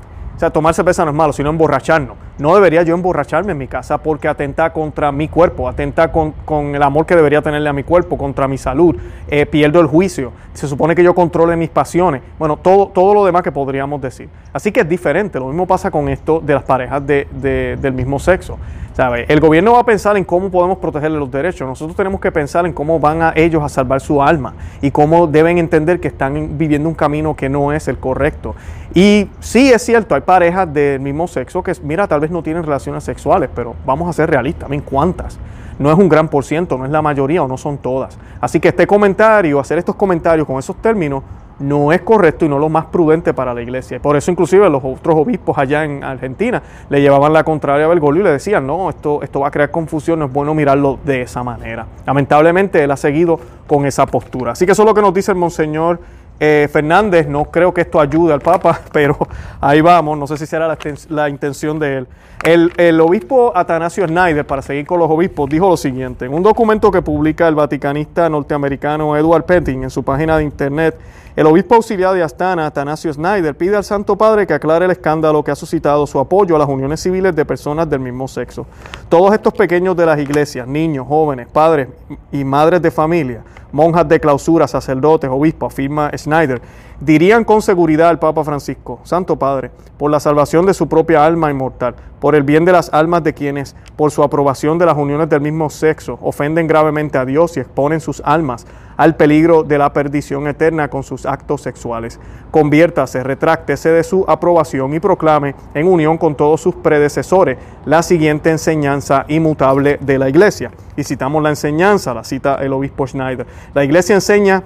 O 0.43 0.45
sea, 0.45 0.51
tomarse 0.51 0.79
cerveza 0.79 1.05
no 1.05 1.13
es 1.13 1.17
malo, 1.17 1.33
sino 1.33 1.51
emborracharnos 1.51 2.17
no 2.39 2.55
debería 2.55 2.83
yo 2.83 2.95
emborracharme 2.95 3.53
en 3.53 3.59
mi 3.59 3.69
casa 3.69 3.99
porque 3.99 4.27
atenta 4.29 4.73
contra 4.73 5.13
mi 5.13 5.29
cuerpo, 5.29 5.69
atenta 5.69 6.11
con, 6.11 6.33
el 6.75 6.83
amor 6.83 7.05
que 7.07 7.15
debería 7.15 7.43
tenerle 7.43 7.69
a 7.69 7.73
mi 7.73 7.83
cuerpo, 7.83 8.17
contra 8.17 8.49
mi 8.49 8.57
salud, 8.59 8.97
eh, 9.29 9.45
pierdo 9.47 9.81
el 9.81 9.87
juicio, 9.87 10.33
se 10.55 10.67
supone 10.69 10.95
que 10.95 11.05
yo 11.05 11.15
controle 11.15 11.57
mis 11.57 11.69
pasiones, 11.69 12.23
bueno, 12.39 12.57
todo, 12.57 12.89
todo 12.89 13.13
lo 13.15 13.25
demás 13.25 13.43
que 13.43 13.53
podríamos 13.53 14.01
decir. 14.01 14.29
Así 14.53 14.73
que 14.73 14.81
es 14.81 14.89
diferente, 14.89 15.39
lo 15.39 15.47
mismo 15.47 15.67
pasa 15.67 15.91
con 15.91 16.09
esto 16.09 16.41
de 16.41 16.55
las 16.55 16.63
parejas 16.65 17.03
del 17.07 17.93
mismo 17.93 18.19
sexo. 18.19 18.59
¿sabe? 18.93 19.25
El 19.29 19.41
gobierno 19.41 19.73
va 19.73 19.81
a 19.81 19.85
pensar 19.87 20.19
en 20.19 20.25
cómo 20.25 20.51
podemos 20.51 20.77
protegerle 20.77 21.19
los 21.19 21.31
derechos, 21.31 21.67
nosotros 21.67 21.97
tenemos 21.97 22.21
que 22.21 22.31
pensar 22.31 22.67
en 22.67 22.75
cómo 22.75 23.01
van 23.01 23.23
a 23.23 23.33
ellos 23.37 23.63
a 23.63 23.71
salvar 23.71 24.03
su 24.03 24.23
alma 24.23 24.53
y 24.83 24.91
cómo 24.91 25.27
deben 25.27 25.57
entender 25.57 25.99
que 25.99 26.09
están 26.09 26.59
viviendo 26.59 26.91
un 26.91 26.95
camino 26.95 27.35
que 27.35 27.49
no 27.49 27.73
es 27.73 27.89
el 27.89 27.97
correcto. 27.97 28.55
Y 28.93 29.29
sí 29.41 29.73
es 29.73 29.81
cierto, 29.81 30.15
hay 30.15 30.21
parejas 30.21 30.71
del 30.75 31.01
mismo 31.01 31.27
sexo 31.27 31.63
que, 31.63 31.73
mira, 31.83 32.07
tal 32.07 32.21
no 32.31 32.43
tienen 32.43 32.63
relaciones 32.63 33.03
sexuales, 33.05 33.51
pero 33.55 33.75
vamos 33.85 34.09
a 34.09 34.13
ser 34.13 34.31
realistas, 34.31 34.61
también 34.63 34.83
cuántas. 34.83 35.39
No 35.79 35.91
es 35.91 35.99
un 35.99 36.09
gran 36.09 36.29
por 36.29 36.45
ciento, 36.45 36.79
no 36.79 36.85
es 36.85 36.91
la 36.91 37.03
mayoría 37.03 37.43
o 37.43 37.49
no 37.49 37.57
son 37.57 37.79
todas. 37.79 38.19
Así 38.41 38.61
que 38.61 38.69
este 38.69 38.87
comentario, 38.87 39.59
hacer 39.59 39.79
estos 39.79 39.97
comentarios 39.97 40.47
con 40.47 40.59
esos 40.59 40.77
términos, 40.77 41.23
no 41.59 41.93
es 41.93 42.01
correcto 42.03 42.45
y 42.45 42.49
no 42.49 42.59
lo 42.59 42.69
más 42.69 42.87
prudente 42.87 43.33
para 43.35 43.55
la 43.55 43.63
iglesia. 43.63 44.01
Por 44.01 44.17
eso 44.17 44.31
inclusive 44.31 44.69
los 44.69 44.83
otros 44.83 45.17
obispos 45.17 45.57
allá 45.59 45.85
en 45.85 46.03
Argentina 46.03 46.61
le 46.89 47.01
llevaban 47.01 47.33
la 47.33 47.45
contraria 47.45 47.85
a 47.87 47.89
Bergoglio 47.89 48.23
y 48.23 48.25
le 48.25 48.33
decían, 48.33 48.67
no, 48.67 48.91
esto, 48.91 49.23
esto 49.23 49.41
va 49.41 49.49
a 49.49 49.51
crear 49.51 49.71
confusión, 49.71 50.19
no 50.19 50.25
es 50.27 50.33
bueno 50.33 50.55
mirarlo 50.55 50.99
de 51.05 51.23
esa 51.23 51.43
manera. 51.43 51.87
Lamentablemente 52.07 52.83
él 52.83 52.91
ha 52.91 52.97
seguido 52.97 53.39
con 53.67 53.87
esa 53.87 54.07
postura. 54.07 54.53
Así 54.53 54.67
que 54.67 54.73
eso 54.73 54.83
es 54.83 54.87
lo 54.89 54.95
que 54.95 55.03
nos 55.03 55.15
dice 55.15 55.31
el 55.33 55.39
monseñor 55.39 56.01
eh, 56.43 56.69
Fernández. 56.73 57.29
No 57.29 57.45
creo 57.47 57.73
que 57.73 57.83
esto 57.83 58.01
ayude 58.01 58.33
al 58.33 58.41
Papa, 58.41 58.81
pero 58.93 59.17
ahí 59.61 59.81
vamos. 59.81 60.19
No 60.19 60.27
sé 60.27 60.37
si 60.37 60.45
será 60.45 60.77
la, 61.09 61.29
intención 61.29 61.79
de 61.79 61.99
él. 61.99 62.09
El, 62.43 62.73
el, 62.77 63.01
obispo 63.01 63.57
Atanasio 63.57 64.05
Schneider, 64.09 64.45
para 64.45 64.61
seguir 64.63 64.85
con 64.85 64.99
los 64.99 65.09
obispos, 65.09 65.49
dijo 65.49 65.69
lo 65.71 65.77
siguiente. 65.77 66.25
En 66.25 66.35
un 66.35 66.43
documento 66.43 66.91
que 66.91 67.01
publica 67.01 67.47
el 67.47 67.55
vaticanista 67.55 68.29
norteamericano 68.29 69.17
Edward 69.17 69.45
Petting 69.45 69.85
en 69.85 69.91
su 69.91 70.03
página 70.03 70.37
de 70.39 70.43
internet, 70.45 70.97
el 71.35 71.47
obispo 71.47 71.77
auxiliar 71.77 72.13
de 72.15 72.23
Astana, 72.23 72.67
Atanasio 72.67 73.11
Snyder, 73.11 73.57
pide 73.57 73.75
al 73.75 73.85
Santo 73.85 74.17
Padre 74.17 74.47
que 74.47 74.53
aclare 74.53 74.85
el 74.85 74.91
escándalo 74.91 75.43
que 75.43 75.51
ha 75.51 75.55
suscitado 75.55 76.07
su 76.07 76.19
apoyo 76.21 76.55
a 76.55 76.59
las 76.59 76.69
uniones 76.69 77.01
civiles 77.01 77.35
de 77.35 77.47
personas 77.47 77.89
del 77.89 78.01
mismo 78.01 78.29
sexo. 78.29 78.67
Todos 79.09 79.33
estos 79.33 79.55
pequeños 79.55 79.97
de 79.97 80.05
las 80.05 80.19
iglesias, 80.19 80.69
niños, 80.69 81.07
jóvenes, 81.09 81.49
padres 81.51 81.89
y 82.31 82.45
madres 82.45 82.83
de 82.83 82.91
familia, 82.91 83.41
monjas 83.73 84.07
de 84.11 84.21
clausura, 84.21 84.69
sacerdotes, 84.69 85.31
obispos, 85.33 85.73
afirma 85.73 86.11
Snyder, 86.15 86.61
dirían 87.03 87.43
con 87.45 87.63
seguridad 87.63 88.09
al 88.09 88.19
Papa 88.21 88.45
Francisco, 88.45 89.01
Santo 89.03 89.39
Padre, 89.39 89.71
por 89.99 90.11
la 90.11 90.21
salvación 90.21 90.67
de 90.67 90.75
su 90.75 90.89
propia 90.89 91.25
alma 91.25 91.51
inmortal, 91.51 91.95
por 92.21 92.35
el 92.37 92.45
bien 92.45 92.65
de 92.65 92.71
las 92.73 92.93
almas 92.95 93.25
de 93.25 93.35
quienes, 93.35 93.75
por 93.97 94.13
su 94.13 94.23
aprobación 94.23 94.79
de 94.79 94.87
las 94.87 94.97
uniones 94.97 95.29
del 95.29 95.41
mismo 95.41 95.69
sexo, 95.69 96.19
ofenden 96.23 96.69
gravemente 96.69 97.19
a 97.19 97.25
Dios 97.25 97.57
y 97.57 97.61
exponen 97.61 98.01
sus 98.01 98.23
almas 98.25 98.67
al 98.97 99.17
peligro 99.17 99.65
de 99.65 99.79
la 99.79 99.93
perdición 99.93 100.47
eterna 100.47 100.89
con 100.89 101.03
sus 101.03 101.27
actos 101.27 101.63
sexuales. 101.63 102.21
Conviértase, 102.53 103.25
retráctese 103.25 103.91
de 103.91 104.05
su 104.05 104.25
aprobación 104.29 104.95
y 104.95 105.01
proclame, 105.01 105.57
en 105.75 105.89
unión 105.89 106.19
con 106.19 106.37
todos 106.37 106.61
sus 106.61 106.75
predecesores, 106.77 107.59
la 107.85 108.03
siguiente 108.05 108.51
enseñanza 108.51 109.25
inmutable 109.29 109.99
de 110.03 110.19
la 110.21 110.29
Iglesia. 110.29 110.71
Y 110.97 111.03
citamos 111.03 111.43
la 111.43 111.49
enseñanza, 111.49 112.15
la 112.15 112.23
cita 112.23 112.57
el 112.57 112.73
obispo 112.73 113.07
Schneider. 113.07 113.47
La 113.75 113.83
Iglesia 113.83 114.15
enseña 114.15 114.63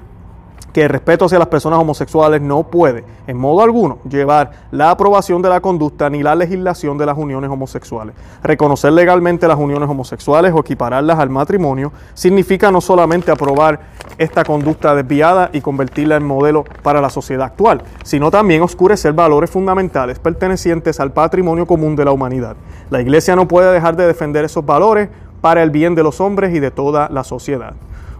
que 0.77 0.83
el 0.85 0.91
respeto 0.91 1.25
hacia 1.25 1.39
las 1.39 1.49
personas 1.49 1.79
homosexuales 1.79 2.43
no 2.43 2.65
puede, 2.65 3.03
en 3.27 3.39
modo 3.39 3.63
alguno, 3.63 3.97
llevar 4.11 4.51
la 4.71 4.91
aprobación 4.91 5.41
de 5.41 5.49
la 5.49 5.63
conducta 5.63 6.11
ni 6.11 6.23
la 6.23 6.35
legislación 6.35 6.99
de 6.99 7.07
las 7.07 7.17
uniones 7.17 7.49
homosexuales. 7.49 8.15
Reconocer 8.43 8.93
legalmente 8.93 9.49
las 9.49 9.59
uniones 9.59 9.89
homosexuales 9.89 10.53
o 10.55 10.59
equipararlas 10.59 11.19
al 11.19 11.31
matrimonio 11.31 11.95
significa 12.13 12.71
no 12.71 12.83
solamente 12.83 13.31
aprobar 13.31 13.81
esta 14.19 14.45
conducta 14.45 14.95
desviada 14.95 15.49
y 15.55 15.63
convertirla 15.63 16.17
en 16.17 16.25
modelo 16.27 16.65
para 16.83 17.01
la 17.01 17.09
sociedad 17.09 17.47
actual, 17.47 17.81
sino 18.05 18.31
también 18.31 18.61
oscurecer 18.61 19.15
valores 19.15 19.49
fundamentales 19.49 20.19
pertenecientes 20.19 21.01
al 21.01 21.11
patrimonio 21.11 21.65
común 21.67 21.97
de 21.97 22.05
la 22.05 22.13
humanidad. 22.13 22.55
La 22.91 23.01
Iglesia 23.01 23.35
no 23.35 23.49
puede 23.49 23.73
dejar 23.73 23.97
de 23.97 24.07
defender 24.07 24.45
esos 24.45 24.67
valores 24.67 25.09
para 25.41 25.63
el 25.63 25.71
bien 25.71 25.95
de 25.95 26.03
los 26.03 26.21
hombres 26.21 26.55
y 26.55 26.61
de 26.61 26.71
toda 26.71 27.09
la 27.11 27.25
sociedad. 27.25 27.73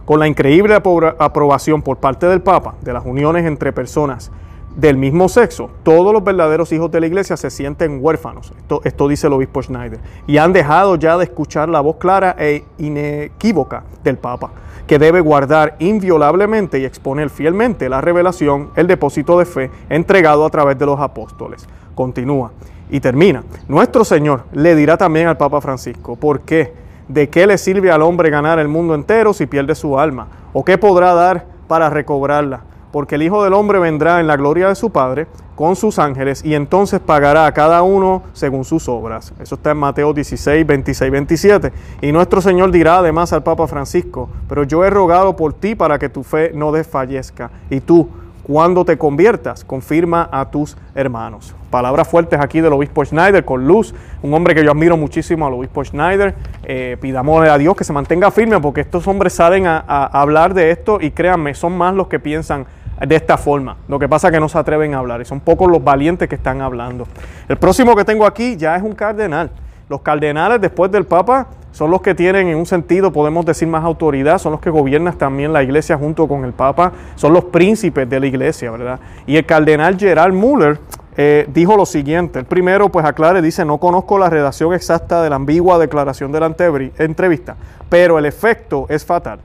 Con 0.07 0.21
la 0.21 0.27
increíble 0.29 0.73
aprobación 1.19 1.81
por 1.81 1.97
parte 1.97 2.27
del 2.27 2.41
Papa 2.41 2.75
de 2.79 2.93
las 2.93 3.05
uniones 3.05 3.45
entre 3.45 3.73
personas 3.73 4.31
del 4.73 4.95
mismo 4.95 5.27
sexo, 5.27 5.69
todos 5.83 6.13
los 6.13 6.23
verdaderos 6.23 6.71
hijos 6.71 6.89
de 6.91 7.01
la 7.01 7.07
iglesia 7.07 7.35
se 7.35 7.49
sienten 7.49 7.99
huérfanos. 8.01 8.53
Esto, 8.57 8.79
esto, 8.85 9.09
dice 9.09 9.27
el 9.27 9.33
obispo 9.33 9.61
Schneider. 9.61 9.99
Y 10.25 10.37
han 10.37 10.53
dejado 10.53 10.95
ya 10.95 11.17
de 11.17 11.25
escuchar 11.25 11.67
la 11.67 11.81
voz 11.81 11.97
clara 11.97 12.37
e 12.39 12.63
inequívoca 12.77 13.83
del 14.05 14.17
Papa, 14.17 14.51
que 14.87 14.97
debe 14.97 15.19
guardar 15.19 15.75
inviolablemente 15.79 16.79
y 16.79 16.85
exponer 16.85 17.29
fielmente 17.29 17.89
la 17.89 17.99
revelación, 17.99 18.69
el 18.77 18.87
depósito 18.87 19.37
de 19.37 19.43
fe 19.45 19.71
entregado 19.89 20.45
a 20.45 20.49
través 20.49 20.79
de 20.79 20.85
los 20.85 21.01
apóstoles. 21.01 21.67
Continúa 21.95 22.51
y 22.89 23.01
termina. 23.01 23.43
Nuestro 23.67 24.05
Señor 24.05 24.43
le 24.53 24.73
dirá 24.73 24.95
también 24.95 25.27
al 25.27 25.35
Papa 25.35 25.59
Francisco, 25.59 26.15
¿por 26.15 26.39
qué? 26.43 26.86
¿De 27.07 27.29
qué 27.29 27.47
le 27.47 27.57
sirve 27.57 27.89
al 27.91 28.01
hombre 28.01 28.29
ganar 28.29 28.59
el 28.59 28.67
mundo 28.67 28.93
entero 28.93 29.33
si 29.33 29.45
pierde 29.45 29.75
su 29.75 29.97
alma? 29.97 30.27
¿O 30.51 30.65
qué 30.65 30.77
podrá 30.77 31.13
dar 31.13 31.45
para 31.69 31.89
recobrarla? 31.89 32.61
Porque 32.91 33.15
el 33.15 33.21
Hijo 33.23 33.43
del 33.45 33.53
Hombre 33.53 33.79
vendrá 33.79 34.19
en 34.19 34.27
la 34.27 34.35
gloria 34.37 34.67
de 34.69 34.75
su 34.75 34.89
Padre 34.89 35.27
con 35.55 35.75
sus 35.77 35.99
ángeles 35.99 36.43
y 36.43 36.53
entonces 36.53 36.99
pagará 36.99 37.45
a 37.45 37.51
cada 37.53 37.81
uno 37.81 38.23
según 38.33 38.63
sus 38.65 38.89
obras. 38.89 39.33
Eso 39.39 39.55
está 39.55 39.71
en 39.71 39.77
Mateo 39.77 40.13
16, 40.13 40.65
26, 40.67 41.11
27. 41.11 41.73
Y 42.01 42.11
nuestro 42.11 42.41
Señor 42.41 42.71
dirá 42.71 42.97
además 42.97 43.31
al 43.33 43.43
Papa 43.43 43.67
Francisco, 43.67 44.29
pero 44.49 44.63
yo 44.63 44.83
he 44.83 44.89
rogado 44.89 45.35
por 45.35 45.53
ti 45.53 45.75
para 45.75 45.99
que 45.99 46.09
tu 46.09 46.23
fe 46.23 46.51
no 46.55 46.71
desfallezca. 46.73 47.51
Y 47.69 47.79
tú, 47.81 48.07
cuando 48.47 48.85
te 48.85 48.97
conviertas, 48.97 49.65
confirma 49.65 50.29
a 50.31 50.45
tus 50.51 50.77
hermanos. 50.95 51.53
Palabras 51.69 52.07
fuertes 52.07 52.39
aquí 52.39 52.61
del 52.61 52.71
obispo 52.71 53.03
Schneider, 53.03 53.43
con 53.43 53.67
luz, 53.67 53.93
un 54.23 54.33
hombre 54.33 54.55
que 54.55 54.63
yo 54.63 54.71
admiro 54.71 54.95
muchísimo 54.95 55.45
al 55.45 55.53
obispo 55.53 55.83
Schneider. 55.83 56.33
Eh, 56.63 56.95
pidámosle 57.01 57.49
a 57.49 57.57
Dios 57.57 57.75
que 57.75 57.83
se 57.83 57.91
mantenga 57.91 58.31
firme, 58.31 58.57
porque 58.61 58.79
estos 58.79 59.05
hombres 59.05 59.33
salen 59.33 59.67
a, 59.67 59.83
a, 59.85 60.21
hablar 60.21 60.53
de 60.53 60.71
esto 60.71 60.99
y 61.01 61.11
créanme, 61.11 61.55
son 61.55 61.77
más 61.77 61.93
los 61.93 62.07
que 62.07 62.19
piensan 62.19 62.65
de 63.05 63.15
esta 63.17 63.37
forma. 63.37 63.75
Lo 63.89 63.99
que 63.99 64.07
pasa 64.07 64.29
es 64.29 64.33
que 64.33 64.39
no 64.39 64.47
se 64.47 64.57
atreven 64.57 64.93
a 64.93 64.99
hablar 64.99 65.19
y 65.19 65.25
son 65.25 65.41
pocos 65.41 65.69
los 65.69 65.83
valientes 65.83 66.29
que 66.29 66.35
están 66.35 66.61
hablando. 66.61 67.05
El 67.49 67.57
próximo 67.57 67.97
que 67.97 68.05
tengo 68.05 68.25
aquí 68.25 68.55
ya 68.55 68.77
es 68.77 68.81
un 68.81 68.93
cardenal. 68.95 69.51
Los 69.89 69.99
cardenales, 70.01 70.61
después 70.61 70.89
del 70.89 71.03
Papa, 71.05 71.47
son 71.77 71.91
los 71.91 72.01
que 72.01 72.15
tienen 72.15 72.47
en 72.47 72.57
un 72.57 72.65
sentido, 72.65 73.11
podemos 73.13 73.45
decir, 73.45 73.67
más 73.67 73.83
autoridad, 73.85 74.39
son 74.39 74.51
los 74.51 74.59
que 74.59 74.71
gobiernan 74.71 75.15
también 75.15 75.53
la 75.53 75.61
iglesia 75.61 75.95
junto 75.95 76.27
con 76.27 76.43
el 76.43 76.51
Papa, 76.51 76.91
son 77.13 77.33
los 77.33 77.43
príncipes 77.45 78.09
de 78.09 78.19
la 78.19 78.25
iglesia, 78.25 78.71
¿verdad? 78.71 78.99
Y 79.27 79.37
el 79.37 79.45
cardenal 79.45 79.95
Gerald 79.95 80.33
Muller 80.33 80.79
eh, 81.15 81.47
dijo 81.53 81.77
lo 81.77 81.85
siguiente, 81.85 82.39
el 82.39 82.45
primero 82.45 82.89
pues 82.89 83.05
aclare, 83.05 83.43
dice, 83.43 83.63
no 83.63 83.77
conozco 83.77 84.17
la 84.17 84.27
redacción 84.27 84.73
exacta 84.73 85.21
de 85.21 85.29
la 85.29 85.35
ambigua 85.35 85.77
declaración 85.77 86.31
de 86.31 86.39
la 86.39 86.51
entrevista, 86.99 87.55
pero 87.89 88.17
el 88.17 88.25
efecto 88.25 88.87
es 88.89 89.05
fatal. 89.05 89.39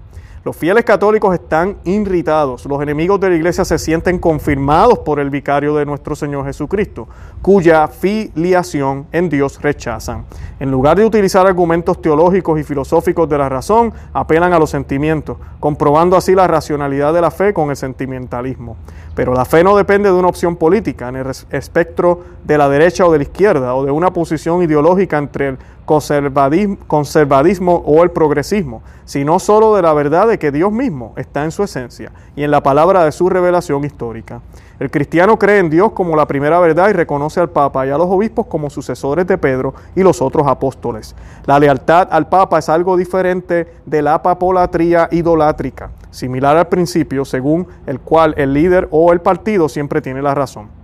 Los 0.45 0.57
fieles 0.57 0.85
católicos 0.85 1.33
están 1.35 1.77
irritados. 1.85 2.67
Los 2.67 2.83
enemigos 2.83 3.21
de 3.21 3.31
la 3.31 3.37
iglesia 3.37 3.65
se 3.65 3.79
sienten 3.79 4.19
confirmados 4.19 4.99
por 4.99 5.21
el 5.21 5.31
vicario 5.31 5.77
de 5.77 5.87
nuestro 5.87 6.17
Señor 6.17 6.45
Jesucristo, 6.47 7.07
cuya 7.41 7.87
filiación 7.87 9.07
en 9.13 9.29
Dios 9.29 9.63
rechazan. 9.63 10.25
En 10.59 10.69
lugar 10.73 10.97
de 10.99 11.05
utilizar 11.07 11.47
argumentos 11.47 12.03
teológicos 12.03 12.59
y 12.59 12.65
filosóficos 12.65 13.29
de 13.29 13.39
la 13.39 13.49
razón, 13.49 13.93
apelan 14.13 14.53
a 14.53 14.59
los 14.59 14.71
sentimientos, 14.71 15.37
comprobando 15.61 16.17
así 16.17 16.35
la 16.35 16.49
racionalidad 16.49 17.15
de 17.15 17.21
la 17.21 17.31
fe 17.31 17.55
con 17.55 17.71
el 17.71 17.77
sentimentalismo. 17.77 18.77
Pero 19.15 19.35
la 19.35 19.45
fe 19.45 19.63
no 19.63 19.77
depende 19.77 20.09
de 20.09 20.15
una 20.17 20.27
opción 20.27 20.57
política 20.57 21.09
en 21.09 21.17
el 21.17 21.27
espectro 21.53 22.21
de 22.43 22.59
la 22.59 22.69
derecha 22.69 23.07
o 23.07 23.13
de 23.13 23.19
la 23.19 23.23
izquierda 23.25 23.77
o 23.77 23.85
de 23.85 23.93
una 23.93 24.13
posición 24.13 24.61
ideológica 24.65 25.19
entre 25.19 25.51
el 25.51 25.59
conservadismo, 25.85 26.79
conservadismo 26.87 27.83
o 27.85 28.03
el 28.03 28.11
progresismo, 28.11 28.83
sino 29.05 29.39
sólo 29.39 29.75
de 29.75 29.83
la 29.83 29.93
verdad 29.93 30.29
de 30.29 30.39
que 30.39 30.51
Dios 30.53 30.71
mismo 30.73 31.13
está 31.17 31.45
en 31.45 31.51
su 31.51 31.63
esencia 31.63 32.13
y 32.37 32.45
en 32.45 32.51
la 32.51 32.63
palabra 32.63 33.05
de 33.05 33.13
su 33.13 33.29
revelación 33.29 33.85
histórica. 33.85 34.41
El 34.79 34.91
cristiano 34.91 35.39
cree 35.39 35.59
en 35.59 35.71
Dios 35.71 35.93
como 35.93 36.17
la 36.17 36.27
primera 36.27 36.59
verdad 36.59 36.89
y 36.89 36.93
reconoce 36.93 37.39
al 37.41 37.51
Papa 37.51 37.87
y 37.87 37.91
a 37.91 37.99
los 37.99 38.09
obispos 38.09 38.47
como 38.47 38.69
sucesores 38.71 39.27
de 39.27 39.39
Pedro 39.39 39.75
y 39.95 40.03
los 40.03 40.21
otros 40.23 40.47
apóstoles. 40.47 41.15
La 41.47 41.59
lealtad 41.59 42.09
al 42.11 42.29
Papa 42.29 42.59
es 42.59 42.69
algo 42.69 42.97
diferente 42.97 43.75
de 43.87 44.03
la 44.03 44.23
papolatría 44.23 45.09
idolátrica, 45.13 45.91
similar 46.11 46.57
al 46.57 46.67
principio 46.69 47.25
según 47.25 47.67
el 47.87 48.01
cual 48.01 48.35
el 48.37 48.55
líder 48.55 48.89
o 48.91 49.13
el 49.13 49.21
partido 49.21 49.69
siempre 49.69 50.01
tiene 50.03 50.21
la 50.23 50.35
razón. 50.35 50.82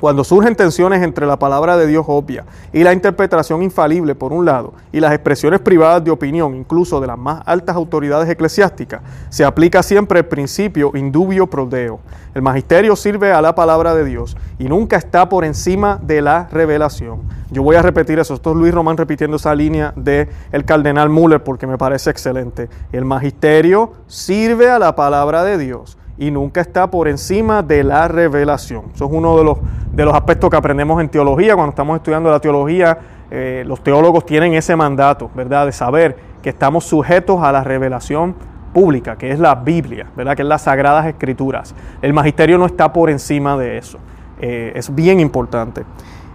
Cuando 0.00 0.24
surgen 0.24 0.56
tensiones 0.56 1.02
entre 1.02 1.24
la 1.24 1.38
palabra 1.38 1.76
de 1.76 1.86
Dios 1.86 2.04
obvia 2.08 2.44
y 2.72 2.82
la 2.82 2.92
interpretación 2.92 3.62
infalible, 3.62 4.14
por 4.16 4.32
un 4.32 4.44
lado, 4.44 4.74
y 4.90 4.98
las 4.98 5.12
expresiones 5.14 5.60
privadas 5.60 6.02
de 6.02 6.10
opinión, 6.10 6.56
incluso 6.56 7.00
de 7.00 7.06
las 7.06 7.18
más 7.18 7.42
altas 7.46 7.76
autoridades 7.76 8.28
eclesiásticas, 8.28 9.02
se 9.28 9.44
aplica 9.44 9.82
siempre 9.84 10.18
el 10.20 10.26
principio 10.26 10.90
indubio 10.94 11.46
prodeo. 11.46 12.00
El 12.34 12.42
magisterio 12.42 12.96
sirve 12.96 13.32
a 13.32 13.40
la 13.40 13.54
palabra 13.54 13.94
de 13.94 14.04
Dios 14.04 14.36
y 14.58 14.64
nunca 14.64 14.96
está 14.96 15.28
por 15.28 15.44
encima 15.44 16.00
de 16.02 16.22
la 16.22 16.48
revelación. 16.50 17.20
Yo 17.52 17.62
voy 17.62 17.76
a 17.76 17.82
repetir 17.82 18.18
eso. 18.18 18.34
Esto 18.34 18.50
es 18.50 18.56
Luis 18.56 18.74
Román 18.74 18.96
repitiendo 18.96 19.36
esa 19.36 19.54
línea 19.54 19.92
del 19.94 20.28
el 20.50 20.64
cardenal 20.64 21.08
Müller 21.08 21.44
porque 21.44 21.68
me 21.68 21.78
parece 21.78 22.10
excelente. 22.10 22.68
El 22.90 23.04
magisterio 23.04 23.92
sirve 24.08 24.68
a 24.68 24.80
la 24.80 24.96
palabra 24.96 25.44
de 25.44 25.56
Dios 25.58 25.96
y 26.16 26.30
nunca 26.30 26.60
está 26.60 26.88
por 26.90 27.08
encima 27.08 27.62
de 27.62 27.82
la 27.82 28.06
revelación. 28.08 28.86
Eso 28.94 29.06
es 29.06 29.10
uno 29.12 29.36
de 29.36 29.44
los, 29.44 29.58
de 29.92 30.04
los 30.04 30.14
aspectos 30.14 30.48
que 30.50 30.56
aprendemos 30.56 31.00
en 31.00 31.08
teología. 31.08 31.54
Cuando 31.54 31.70
estamos 31.70 31.96
estudiando 31.96 32.30
la 32.30 32.40
teología, 32.40 32.98
eh, 33.30 33.64
los 33.66 33.82
teólogos 33.82 34.24
tienen 34.24 34.54
ese 34.54 34.76
mandato, 34.76 35.30
¿verdad? 35.34 35.66
De 35.66 35.72
saber 35.72 36.16
que 36.40 36.50
estamos 36.50 36.84
sujetos 36.84 37.42
a 37.42 37.50
la 37.50 37.64
revelación 37.64 38.34
pública, 38.72 39.16
que 39.16 39.30
es 39.32 39.38
la 39.40 39.54
Biblia, 39.56 40.08
¿verdad? 40.16 40.36
Que 40.36 40.42
es 40.42 40.48
las 40.48 40.62
Sagradas 40.62 41.06
Escrituras. 41.06 41.74
El 42.00 42.12
magisterio 42.12 42.58
no 42.58 42.66
está 42.66 42.92
por 42.92 43.10
encima 43.10 43.56
de 43.56 43.78
eso. 43.78 43.98
Eh, 44.40 44.72
es 44.76 44.94
bien 44.94 45.18
importante. 45.20 45.84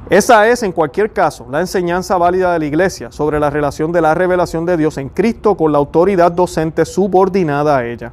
Esa 0.10 0.48
es, 0.48 0.64
en 0.64 0.72
cualquier 0.72 1.12
caso, 1.14 1.46
la 1.52 1.60
enseñanza 1.60 2.18
válida 2.18 2.52
de 2.54 2.60
la 2.60 2.66
Iglesia 2.66 3.12
sobre 3.12 3.40
la 3.40 3.50
relación 3.52 3.92
de 3.92 4.02
la 4.02 4.16
revelación 4.16 4.66
de 4.66 4.76
Dios 4.76 4.98
en 4.98 5.08
Cristo 5.10 5.56
con 5.56 5.72
la 5.72 5.78
autoridad 5.78 6.32
docente 6.32 6.84
subordinada 6.84 7.78
a 7.78 7.86
ella. 7.86 8.12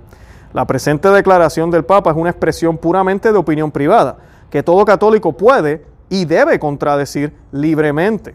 La 0.56 0.64
presente 0.66 1.10
declaración 1.10 1.70
del 1.70 1.84
Papa 1.84 2.08
es 2.12 2.16
una 2.16 2.30
expresión 2.30 2.78
puramente 2.78 3.30
de 3.30 3.36
opinión 3.36 3.70
privada, 3.70 4.16
que 4.48 4.62
todo 4.62 4.86
católico 4.86 5.34
puede 5.36 5.84
y 6.08 6.24
debe 6.24 6.58
contradecir 6.58 7.30
libremente. 7.52 8.34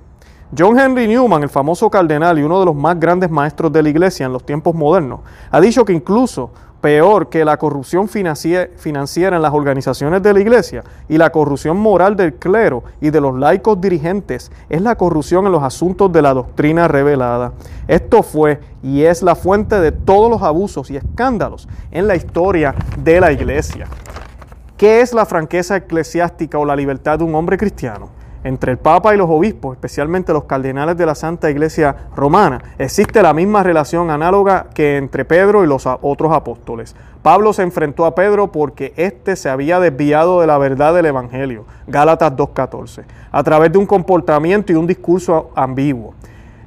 John 0.55 0.79
Henry 0.79 1.07
Newman, 1.07 1.41
el 1.41 1.49
famoso 1.49 1.89
cardenal 1.89 2.37
y 2.37 2.43
uno 2.43 2.59
de 2.59 2.67
los 2.67 2.75
más 2.75 2.99
grandes 2.99 3.31
maestros 3.31 3.73
de 3.73 3.81
la 3.81 3.89
Iglesia 3.89 4.27
en 4.27 4.33
los 4.33 4.45
tiempos 4.45 4.75
modernos, 4.75 5.21
ha 5.49 5.59
dicho 5.59 5.83
que 5.83 5.93
incluso 5.93 6.51
peor 6.81 7.29
que 7.29 7.45
la 7.45 7.57
corrupción 7.57 8.07
financiera 8.09 9.35
en 9.35 9.41
las 9.41 9.53
organizaciones 9.53 10.21
de 10.21 10.33
la 10.33 10.39
iglesia 10.41 10.83
y 11.07 11.17
la 11.17 11.29
corrupción 11.31 11.77
moral 11.77 12.15
del 12.15 12.33
clero 12.33 12.83
y 12.99 13.11
de 13.11 13.21
los 13.21 13.37
laicos 13.37 13.79
dirigentes 13.79 14.51
es 14.67 14.81
la 14.81 14.95
corrupción 14.95 15.45
en 15.45 15.51
los 15.51 15.63
asuntos 15.63 16.11
de 16.11 16.21
la 16.23 16.33
doctrina 16.33 16.87
revelada. 16.87 17.53
Esto 17.87 18.23
fue 18.23 18.59
y 18.83 19.03
es 19.03 19.21
la 19.21 19.35
fuente 19.35 19.79
de 19.79 19.91
todos 19.91 20.29
los 20.29 20.41
abusos 20.41 20.89
y 20.89 20.97
escándalos 20.97 21.69
en 21.91 22.07
la 22.07 22.15
historia 22.15 22.73
de 22.97 23.21
la 23.21 23.31
iglesia. 23.31 23.87
¿Qué 24.75 25.01
es 25.01 25.13
la 25.13 25.25
franqueza 25.27 25.77
eclesiástica 25.77 26.57
o 26.57 26.65
la 26.65 26.75
libertad 26.75 27.19
de 27.19 27.25
un 27.25 27.35
hombre 27.35 27.57
cristiano? 27.57 28.09
entre 28.43 28.71
el 28.71 28.77
Papa 28.77 29.13
y 29.13 29.17
los 29.17 29.29
obispos, 29.29 29.73
especialmente 29.73 30.33
los 30.33 30.45
cardenales 30.45 30.97
de 30.97 31.05
la 31.05 31.15
Santa 31.15 31.49
Iglesia 31.49 31.95
Romana. 32.15 32.61
Existe 32.77 33.21
la 33.21 33.33
misma 33.33 33.63
relación 33.63 34.09
análoga 34.09 34.67
que 34.73 34.97
entre 34.97 35.25
Pedro 35.25 35.63
y 35.63 35.67
los 35.67 35.85
otros 36.01 36.33
apóstoles. 36.33 36.95
Pablo 37.21 37.53
se 37.53 37.63
enfrentó 37.63 38.05
a 38.05 38.15
Pedro 38.15 38.51
porque 38.51 38.93
éste 38.97 39.35
se 39.35 39.49
había 39.49 39.79
desviado 39.79 40.41
de 40.41 40.47
la 40.47 40.57
verdad 40.57 40.95
del 40.95 41.05
Evangelio, 41.05 41.65
Gálatas 41.85 42.33
2.14, 42.33 43.03
a 43.31 43.43
través 43.43 43.71
de 43.71 43.77
un 43.77 43.85
comportamiento 43.85 44.71
y 44.71 44.75
un 44.75 44.87
discurso 44.87 45.51
ambiguo. 45.55 46.13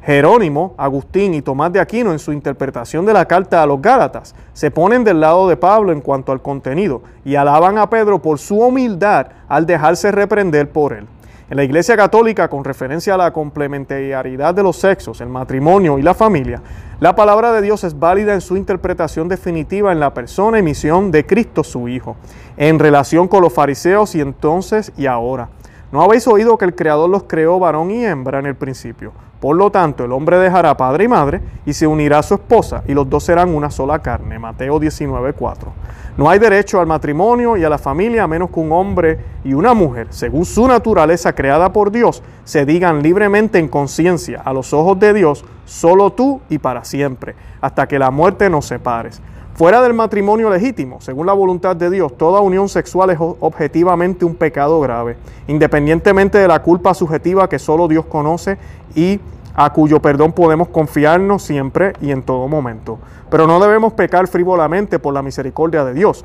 Jerónimo, 0.04 0.74
Agustín 0.76 1.32
y 1.32 1.40
Tomás 1.40 1.72
de 1.72 1.80
Aquino 1.80 2.12
en 2.12 2.18
su 2.18 2.30
interpretación 2.30 3.06
de 3.06 3.14
la 3.14 3.24
carta 3.24 3.62
a 3.62 3.66
los 3.66 3.80
Gálatas 3.80 4.34
se 4.52 4.70
ponen 4.70 5.02
del 5.02 5.18
lado 5.18 5.48
de 5.48 5.56
Pablo 5.56 5.92
en 5.92 6.02
cuanto 6.02 6.30
al 6.30 6.42
contenido 6.42 7.00
y 7.24 7.36
alaban 7.36 7.78
a 7.78 7.88
Pedro 7.88 8.20
por 8.20 8.38
su 8.38 8.58
humildad 8.58 9.28
al 9.48 9.64
dejarse 9.64 10.12
reprender 10.12 10.68
por 10.70 10.92
él. 10.92 11.06
En 11.50 11.58
la 11.58 11.64
Iglesia 11.64 11.94
Católica, 11.94 12.48
con 12.48 12.64
referencia 12.64 13.12
a 13.14 13.18
la 13.18 13.30
complementariedad 13.30 14.54
de 14.54 14.62
los 14.62 14.76
sexos, 14.76 15.20
el 15.20 15.28
matrimonio 15.28 15.98
y 15.98 16.02
la 16.02 16.14
familia, 16.14 16.62
la 17.00 17.14
palabra 17.14 17.52
de 17.52 17.60
Dios 17.60 17.84
es 17.84 17.98
válida 17.98 18.32
en 18.32 18.40
su 18.40 18.56
interpretación 18.56 19.28
definitiva 19.28 19.92
en 19.92 20.00
la 20.00 20.14
persona 20.14 20.58
y 20.58 20.62
misión 20.62 21.10
de 21.10 21.26
Cristo 21.26 21.62
su 21.62 21.86
Hijo, 21.86 22.16
en 22.56 22.78
relación 22.78 23.28
con 23.28 23.42
los 23.42 23.52
fariseos 23.52 24.14
y 24.14 24.22
entonces 24.22 24.90
y 24.96 25.04
ahora. 25.04 25.50
¿No 25.92 26.02
habéis 26.02 26.26
oído 26.26 26.56
que 26.56 26.64
el 26.64 26.74
Creador 26.74 27.10
los 27.10 27.24
creó 27.24 27.58
varón 27.58 27.90
y 27.90 28.02
hembra 28.06 28.38
en 28.38 28.46
el 28.46 28.54
principio? 28.56 29.12
Por 29.38 29.54
lo 29.56 29.68
tanto, 29.70 30.04
el 30.06 30.12
hombre 30.12 30.38
dejará 30.38 30.74
padre 30.78 31.04
y 31.04 31.08
madre 31.08 31.42
y 31.66 31.74
se 31.74 31.86
unirá 31.86 32.20
a 32.20 32.22
su 32.22 32.34
esposa 32.34 32.82
y 32.88 32.94
los 32.94 33.08
dos 33.10 33.22
serán 33.22 33.54
una 33.54 33.70
sola 33.70 33.98
carne. 33.98 34.38
Mateo 34.38 34.80
19, 34.80 35.34
4. 35.34 35.72
No 36.16 36.30
hay 36.30 36.38
derecho 36.38 36.78
al 36.78 36.86
matrimonio 36.86 37.56
y 37.56 37.64
a 37.64 37.68
la 37.68 37.76
familia 37.78 38.22
a 38.24 38.28
menos 38.28 38.50
que 38.50 38.60
un 38.60 38.70
hombre 38.70 39.18
y 39.42 39.52
una 39.52 39.74
mujer, 39.74 40.06
según 40.10 40.44
su 40.44 40.66
naturaleza 40.68 41.34
creada 41.34 41.72
por 41.72 41.90
Dios, 41.90 42.22
se 42.44 42.64
digan 42.64 43.02
libremente 43.02 43.58
en 43.58 43.66
conciencia 43.66 44.40
a 44.44 44.52
los 44.52 44.72
ojos 44.72 44.96
de 45.00 45.12
Dios, 45.12 45.44
solo 45.64 46.10
tú 46.10 46.40
y 46.48 46.58
para 46.58 46.84
siempre, 46.84 47.34
hasta 47.60 47.88
que 47.88 47.98
la 47.98 48.12
muerte 48.12 48.48
nos 48.48 48.64
separes. 48.66 49.20
Fuera 49.54 49.82
del 49.82 49.92
matrimonio 49.94 50.50
legítimo, 50.50 51.00
según 51.00 51.26
la 51.26 51.32
voluntad 51.32 51.74
de 51.74 51.90
Dios, 51.90 52.16
toda 52.16 52.40
unión 52.40 52.68
sexual 52.68 53.10
es 53.10 53.18
objetivamente 53.20 54.24
un 54.24 54.36
pecado 54.36 54.80
grave, 54.80 55.16
independientemente 55.48 56.38
de 56.38 56.46
la 56.48 56.62
culpa 56.62 56.94
subjetiva 56.94 57.48
que 57.48 57.58
solo 57.58 57.88
Dios 57.88 58.04
conoce 58.06 58.56
y 58.94 59.18
a 59.56 59.72
cuyo 59.72 60.02
perdón 60.02 60.32
podemos 60.32 60.68
confiarnos 60.68 61.42
siempre 61.42 61.92
y 62.00 62.10
en 62.10 62.22
todo 62.22 62.48
momento. 62.48 62.98
Pero 63.30 63.46
no 63.46 63.60
debemos 63.60 63.92
pecar 63.92 64.26
frívolamente 64.26 64.98
por 64.98 65.14
la 65.14 65.22
misericordia 65.22 65.84
de 65.84 65.94
Dios 65.94 66.24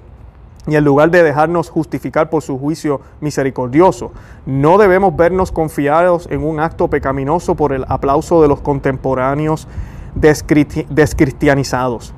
y 0.67 0.75
en 0.75 0.83
lugar 0.83 1.09
de 1.11 1.23
dejarnos 1.23 1.69
justificar 1.69 2.29
por 2.29 2.41
su 2.41 2.57
juicio 2.59 3.01
misericordioso. 3.21 4.11
No 4.45 4.77
debemos 4.77 5.15
vernos 5.15 5.51
confiados 5.51 6.27
en 6.31 6.43
un 6.43 6.59
acto 6.59 6.89
pecaminoso 6.89 7.55
por 7.55 7.71
el 7.71 7.85
aplauso 7.87 8.41
de 8.41 8.47
los 8.47 8.61
contemporáneos 8.61 9.67
descristianizados. 10.15 12.13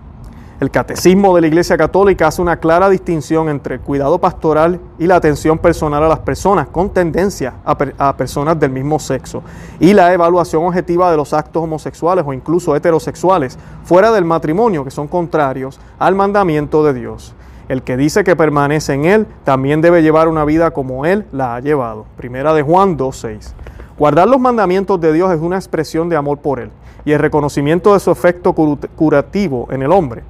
El 0.61 0.69
Catecismo 0.69 1.33
de 1.33 1.41
la 1.41 1.47
Iglesia 1.47 1.75
Católica 1.75 2.27
hace 2.27 2.39
una 2.39 2.57
clara 2.57 2.87
distinción 2.87 3.49
entre 3.49 3.73
el 3.73 3.81
cuidado 3.81 4.19
pastoral 4.19 4.79
y 4.99 5.07
la 5.07 5.15
atención 5.15 5.57
personal 5.57 6.03
a 6.03 6.07
las 6.07 6.19
personas 6.19 6.67
con 6.67 6.91
tendencia 6.91 7.55
a, 7.65 8.15
personas 8.15 8.59
del 8.59 8.69
mismo 8.69 8.99
sexo 8.99 9.41
y 9.79 9.93
la 9.95 10.13
evaluación 10.13 10.63
objetiva 10.63 11.09
de 11.09 11.17
los 11.17 11.33
actos 11.33 11.63
homosexuales 11.63 12.23
o 12.27 12.31
incluso 12.31 12.75
heterosexuales 12.75 13.57
fuera 13.85 14.11
del 14.11 14.23
matrimonio 14.23 14.83
que 14.83 14.91
son 14.91 15.07
contrarios 15.07 15.79
al 15.97 16.13
mandamiento 16.13 16.83
de 16.83 16.93
Dios. 16.93 17.33
El 17.67 17.81
que 17.81 17.97
dice 17.97 18.23
que 18.23 18.35
permanece 18.35 18.93
en 18.93 19.05
Él 19.05 19.25
también 19.43 19.81
debe 19.81 20.03
llevar 20.03 20.27
una 20.27 20.45
vida 20.45 20.69
como 20.69 21.07
Él 21.07 21.25
la 21.31 21.55
ha 21.55 21.59
llevado. 21.59 22.05
Primera 22.17 22.53
de 22.53 22.61
Juan 22.61 22.99
2.6. 22.99 23.53
Guardar 23.97 24.27
los 24.27 24.39
mandamientos 24.39 25.01
de 25.01 25.11
Dios 25.11 25.33
es 25.33 25.39
una 25.41 25.55
expresión 25.55 26.07
de 26.07 26.17
amor 26.17 26.37
por 26.37 26.59
Él 26.59 26.69
y 27.03 27.13
el 27.13 27.19
reconocimiento 27.19 27.95
de 27.95 27.99
su 27.99 28.11
efecto 28.11 28.53
curativo 28.53 29.67
en 29.71 29.81
el 29.81 29.91
hombre. 29.91 30.21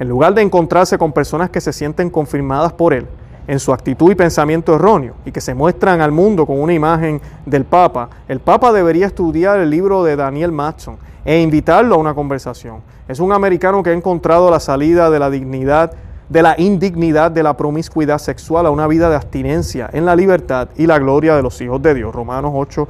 En 0.00 0.08
lugar 0.08 0.32
de 0.32 0.42
encontrarse 0.42 0.96
con 0.96 1.12
personas 1.12 1.50
que 1.50 1.60
se 1.60 1.72
sienten 1.72 2.08
confirmadas 2.08 2.72
por 2.72 2.94
él 2.94 3.06
en 3.48 3.58
su 3.58 3.72
actitud 3.72 4.12
y 4.12 4.14
pensamiento 4.14 4.74
erróneo 4.74 5.14
y 5.24 5.32
que 5.32 5.40
se 5.40 5.54
muestran 5.54 6.00
al 6.00 6.12
mundo 6.12 6.46
con 6.46 6.60
una 6.60 6.72
imagen 6.72 7.20
del 7.44 7.64
Papa, 7.64 8.08
el 8.28 8.38
Papa 8.38 8.72
debería 8.72 9.06
estudiar 9.06 9.58
el 9.58 9.70
libro 9.70 10.04
de 10.04 10.14
Daniel 10.14 10.52
Matson 10.52 10.96
e 11.24 11.40
invitarlo 11.40 11.96
a 11.96 11.98
una 11.98 12.14
conversación. 12.14 12.80
Es 13.08 13.18
un 13.18 13.32
americano 13.32 13.82
que 13.82 13.90
ha 13.90 13.92
encontrado 13.92 14.50
la 14.52 14.60
salida 14.60 15.10
de 15.10 15.18
la 15.18 15.30
dignidad 15.30 15.92
de 16.28 16.42
la 16.42 16.56
indignidad 16.58 17.30
de 17.30 17.42
la 17.42 17.56
promiscuidad 17.56 18.18
sexual 18.18 18.66
a 18.66 18.70
una 18.70 18.86
vida 18.86 19.08
de 19.08 19.16
abstinencia 19.16 19.88
en 19.94 20.04
la 20.04 20.14
libertad 20.14 20.68
y 20.76 20.86
la 20.86 20.98
gloria 20.98 21.34
de 21.34 21.40
los 21.42 21.58
hijos 21.62 21.80
de 21.80 21.94
Dios. 21.94 22.14
Romanos 22.14 22.52
8, 22.54 22.86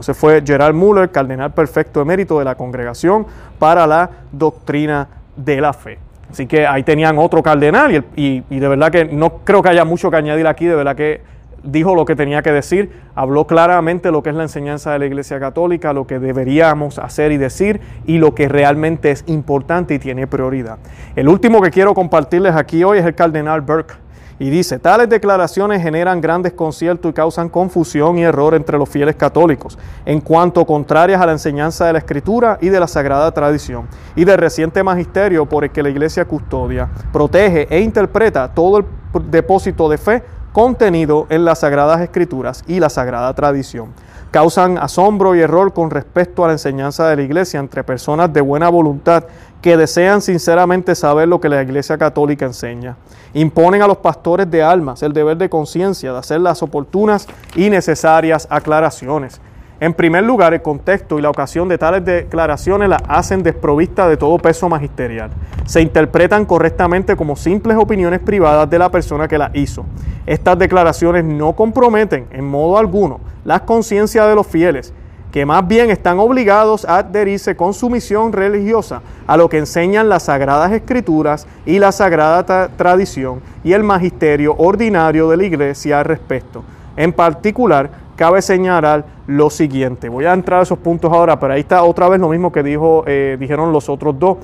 Se 0.00 0.14
fue 0.14 0.42
Gerard 0.42 0.74
Muller, 0.74 1.12
cardenal 1.12 1.52
perfecto 1.52 2.00
emérito 2.00 2.38
de 2.38 2.46
la 2.46 2.54
Congregación 2.54 3.26
para 3.58 3.86
la 3.86 4.08
Doctrina 4.32 5.06
de 5.36 5.60
la 5.60 5.74
Fe. 5.74 6.07
Así 6.30 6.46
que 6.46 6.66
ahí 6.66 6.82
tenían 6.82 7.18
otro 7.18 7.42
cardenal 7.42 8.04
y, 8.16 8.40
de 8.40 8.68
verdad 8.68 8.90
que 8.92 9.06
no 9.06 9.38
creo 9.44 9.62
que 9.62 9.70
haya 9.70 9.84
mucho 9.84 10.10
que 10.10 10.16
añadir 10.16 10.46
aquí, 10.46 10.66
de 10.66 10.74
verdad 10.76 10.94
que 10.94 11.22
dijo 11.62 11.94
lo 11.94 12.04
que 12.04 12.14
tenía 12.14 12.42
que 12.42 12.52
decir, 12.52 12.92
habló 13.14 13.46
claramente 13.46 14.10
lo 14.12 14.22
que 14.22 14.30
es 14.30 14.36
la 14.36 14.42
enseñanza 14.42 14.92
de 14.92 14.98
la 14.98 15.06
Iglesia 15.06 15.40
Católica, 15.40 15.92
lo 15.92 16.06
que 16.06 16.18
deberíamos 16.18 16.98
hacer 16.98 17.32
y 17.32 17.36
decir 17.38 17.80
y 18.06 18.18
lo 18.18 18.34
que 18.34 18.48
realmente 18.48 19.10
es 19.10 19.24
importante 19.26 19.94
y 19.94 19.98
tiene 19.98 20.26
prioridad. 20.26 20.78
El 21.16 21.28
último 21.28 21.62
que 21.62 21.70
quiero 21.70 21.94
compartirles 21.94 22.54
aquí 22.54 22.84
hoy 22.84 22.98
es 22.98 23.06
el 23.06 23.14
cardenal 23.14 23.62
Burke. 23.62 23.94
Y 24.40 24.50
dice, 24.50 24.78
tales 24.78 25.08
declaraciones 25.08 25.82
generan 25.82 26.20
gran 26.20 26.42
desconcierto 26.42 27.08
y 27.08 27.12
causan 27.12 27.48
confusión 27.48 28.18
y 28.18 28.22
error 28.22 28.54
entre 28.54 28.78
los 28.78 28.88
fieles 28.88 29.16
católicos, 29.16 29.76
en 30.06 30.20
cuanto 30.20 30.64
contrarias 30.64 31.20
a 31.20 31.26
la 31.26 31.32
enseñanza 31.32 31.86
de 31.86 31.94
la 31.94 31.98
Escritura 31.98 32.56
y 32.60 32.68
de 32.68 32.78
la 32.78 32.86
Sagrada 32.86 33.32
Tradición, 33.32 33.88
y 34.14 34.24
del 34.24 34.38
reciente 34.38 34.82
magisterio 34.84 35.44
por 35.46 35.64
el 35.64 35.70
que 35.70 35.82
la 35.82 35.88
Iglesia 35.88 36.24
custodia, 36.24 36.88
protege 37.12 37.66
e 37.68 37.80
interpreta 37.80 38.52
todo 38.54 38.78
el 38.78 38.84
depósito 39.28 39.88
de 39.88 39.98
fe 39.98 40.22
contenido 40.52 41.26
en 41.30 41.44
las 41.44 41.60
Sagradas 41.60 42.00
Escrituras 42.00 42.62
y 42.68 42.78
la 42.78 42.90
Sagrada 42.90 43.34
Tradición 43.34 43.92
causan 44.30 44.76
asombro 44.78 45.34
y 45.34 45.40
error 45.40 45.72
con 45.72 45.90
respecto 45.90 46.44
a 46.44 46.48
la 46.48 46.52
enseñanza 46.54 47.08
de 47.08 47.16
la 47.16 47.22
Iglesia 47.22 47.60
entre 47.60 47.84
personas 47.84 48.32
de 48.32 48.40
buena 48.40 48.68
voluntad 48.68 49.24
que 49.62 49.76
desean 49.76 50.20
sinceramente 50.22 50.94
saber 50.94 51.28
lo 51.28 51.40
que 51.40 51.48
la 51.48 51.62
Iglesia 51.62 51.98
Católica 51.98 52.44
enseña. 52.44 52.96
Imponen 53.34 53.82
a 53.82 53.86
los 53.86 53.98
pastores 53.98 54.50
de 54.50 54.62
almas 54.62 55.02
el 55.02 55.12
deber 55.12 55.36
de 55.36 55.48
conciencia 55.48 56.12
de 56.12 56.18
hacer 56.18 56.40
las 56.40 56.62
oportunas 56.62 57.26
y 57.56 57.70
necesarias 57.70 58.46
aclaraciones 58.50 59.40
en 59.80 59.94
primer 59.94 60.24
lugar, 60.24 60.54
el 60.54 60.62
contexto 60.62 61.18
y 61.18 61.22
la 61.22 61.30
ocasión 61.30 61.68
de 61.68 61.78
tales 61.78 62.04
declaraciones 62.04 62.88
las 62.88 63.00
hacen 63.06 63.44
desprovistas 63.44 64.08
de 64.08 64.16
todo 64.16 64.36
peso 64.38 64.68
magisterial. 64.68 65.30
Se 65.66 65.80
interpretan 65.80 66.46
correctamente 66.46 67.14
como 67.14 67.36
simples 67.36 67.76
opiniones 67.78 68.18
privadas 68.18 68.68
de 68.68 68.76
la 68.78 68.90
persona 68.90 69.28
que 69.28 69.38
las 69.38 69.54
hizo. 69.54 69.86
Estas 70.26 70.58
declaraciones 70.58 71.24
no 71.24 71.52
comprometen 71.52 72.26
en 72.32 72.44
modo 72.44 72.76
alguno 72.76 73.20
las 73.44 73.60
conciencias 73.62 74.26
de 74.26 74.34
los 74.34 74.48
fieles, 74.48 74.92
que 75.30 75.46
más 75.46 75.66
bien 75.68 75.90
están 75.90 76.18
obligados 76.18 76.84
a 76.84 76.96
adherirse 76.96 77.54
con 77.54 77.72
sumisión 77.72 78.32
religiosa 78.32 79.02
a 79.28 79.36
lo 79.36 79.48
que 79.48 79.58
enseñan 79.58 80.08
las 80.08 80.24
sagradas 80.24 80.72
escrituras 80.72 81.46
y 81.64 81.78
la 81.78 81.92
sagrada 81.92 82.68
tradición 82.76 83.42
y 83.62 83.74
el 83.74 83.84
magisterio 83.84 84.56
ordinario 84.58 85.28
de 85.28 85.36
la 85.36 85.44
iglesia 85.44 86.00
al 86.00 86.06
respecto. 86.06 86.64
En 86.96 87.12
particular, 87.12 88.07
cabe 88.18 88.42
señalar 88.42 89.04
lo 89.28 89.48
siguiente. 89.48 90.08
Voy 90.10 90.24
a 90.26 90.32
entrar 90.34 90.58
a 90.58 90.62
esos 90.64 90.78
puntos 90.78 91.10
ahora, 91.12 91.38
pero 91.38 91.52
ahí 91.54 91.60
está 91.60 91.82
otra 91.84 92.08
vez 92.08 92.20
lo 92.20 92.28
mismo 92.28 92.50
que 92.50 92.64
dijo, 92.64 93.04
eh, 93.06 93.36
dijeron 93.38 93.72
los 93.72 93.88
otros 93.88 94.18
dos. 94.18 94.38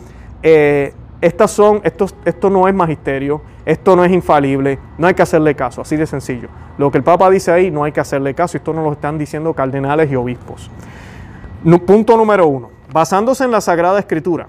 Eh, 0.44 0.94
estas 1.20 1.50
son, 1.50 1.80
esto, 1.82 2.06
esto 2.24 2.50
no 2.50 2.68
es 2.68 2.74
magisterio, 2.74 3.42
esto 3.66 3.96
no 3.96 4.04
es 4.04 4.12
infalible, 4.12 4.78
no 4.96 5.08
hay 5.08 5.14
que 5.14 5.22
hacerle 5.22 5.56
caso, 5.56 5.80
así 5.80 5.96
de 5.96 6.06
sencillo. 6.06 6.48
Lo 6.78 6.90
que 6.92 6.98
el 6.98 7.04
Papa 7.04 7.28
dice 7.30 7.50
ahí 7.50 7.70
no 7.72 7.82
hay 7.82 7.90
que 7.92 8.00
hacerle 8.00 8.32
caso, 8.34 8.56
esto 8.56 8.72
no 8.72 8.82
lo 8.82 8.92
están 8.92 9.18
diciendo 9.18 9.52
cardenales 9.52 10.10
y 10.10 10.14
obispos. 10.16 10.70
punto 11.84 12.16
número 12.16 12.46
uno, 12.46 12.70
basándose 12.92 13.42
en 13.42 13.50
la 13.50 13.60
Sagrada 13.60 13.98
Escritura, 13.98 14.46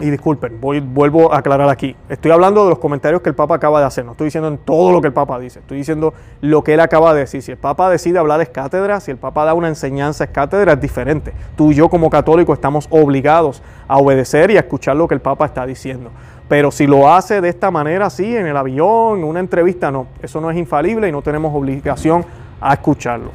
y 0.00 0.10
disculpen, 0.10 0.60
voy, 0.60 0.80
vuelvo 0.80 1.32
a 1.32 1.38
aclarar 1.38 1.68
aquí. 1.68 1.94
Estoy 2.08 2.30
hablando 2.30 2.64
de 2.64 2.70
los 2.70 2.78
comentarios 2.78 3.20
que 3.22 3.28
el 3.30 3.34
Papa 3.34 3.56
acaba 3.56 3.80
de 3.80 3.86
hacer. 3.86 4.04
No 4.04 4.12
estoy 4.12 4.26
diciendo 4.26 4.48
en 4.48 4.58
todo 4.58 4.92
lo 4.92 5.00
que 5.00 5.08
el 5.08 5.12
Papa 5.12 5.38
dice. 5.38 5.58
Estoy 5.58 5.78
diciendo 5.78 6.14
lo 6.40 6.62
que 6.62 6.74
él 6.74 6.80
acaba 6.80 7.12
de 7.14 7.20
decir. 7.20 7.42
Si 7.42 7.50
el 7.50 7.56
Papa 7.58 7.90
decide 7.90 8.18
hablar 8.18 8.40
es 8.40 8.48
cátedra, 8.48 9.00
si 9.00 9.10
el 9.10 9.16
Papa 9.16 9.44
da 9.44 9.54
una 9.54 9.68
enseñanza 9.68 10.24
es 10.24 10.30
cátedra, 10.30 10.74
es 10.74 10.80
diferente. 10.80 11.32
Tú 11.56 11.72
y 11.72 11.74
yo 11.74 11.88
como 11.88 12.10
católico 12.10 12.52
estamos 12.52 12.86
obligados 12.90 13.62
a 13.88 13.98
obedecer 13.98 14.50
y 14.52 14.56
a 14.56 14.60
escuchar 14.60 14.94
lo 14.96 15.08
que 15.08 15.14
el 15.14 15.20
Papa 15.20 15.46
está 15.46 15.66
diciendo. 15.66 16.10
Pero 16.48 16.70
si 16.70 16.86
lo 16.86 17.12
hace 17.12 17.40
de 17.40 17.48
esta 17.48 17.70
manera, 17.70 18.06
así 18.06 18.36
en 18.36 18.46
el 18.46 18.56
avión, 18.56 19.18
en 19.18 19.24
una 19.24 19.40
entrevista, 19.40 19.90
no. 19.90 20.06
Eso 20.22 20.40
no 20.40 20.50
es 20.50 20.56
infalible 20.56 21.08
y 21.08 21.12
no 21.12 21.22
tenemos 21.22 21.54
obligación 21.54 22.24
a 22.60 22.72
escucharlo. 22.72 23.30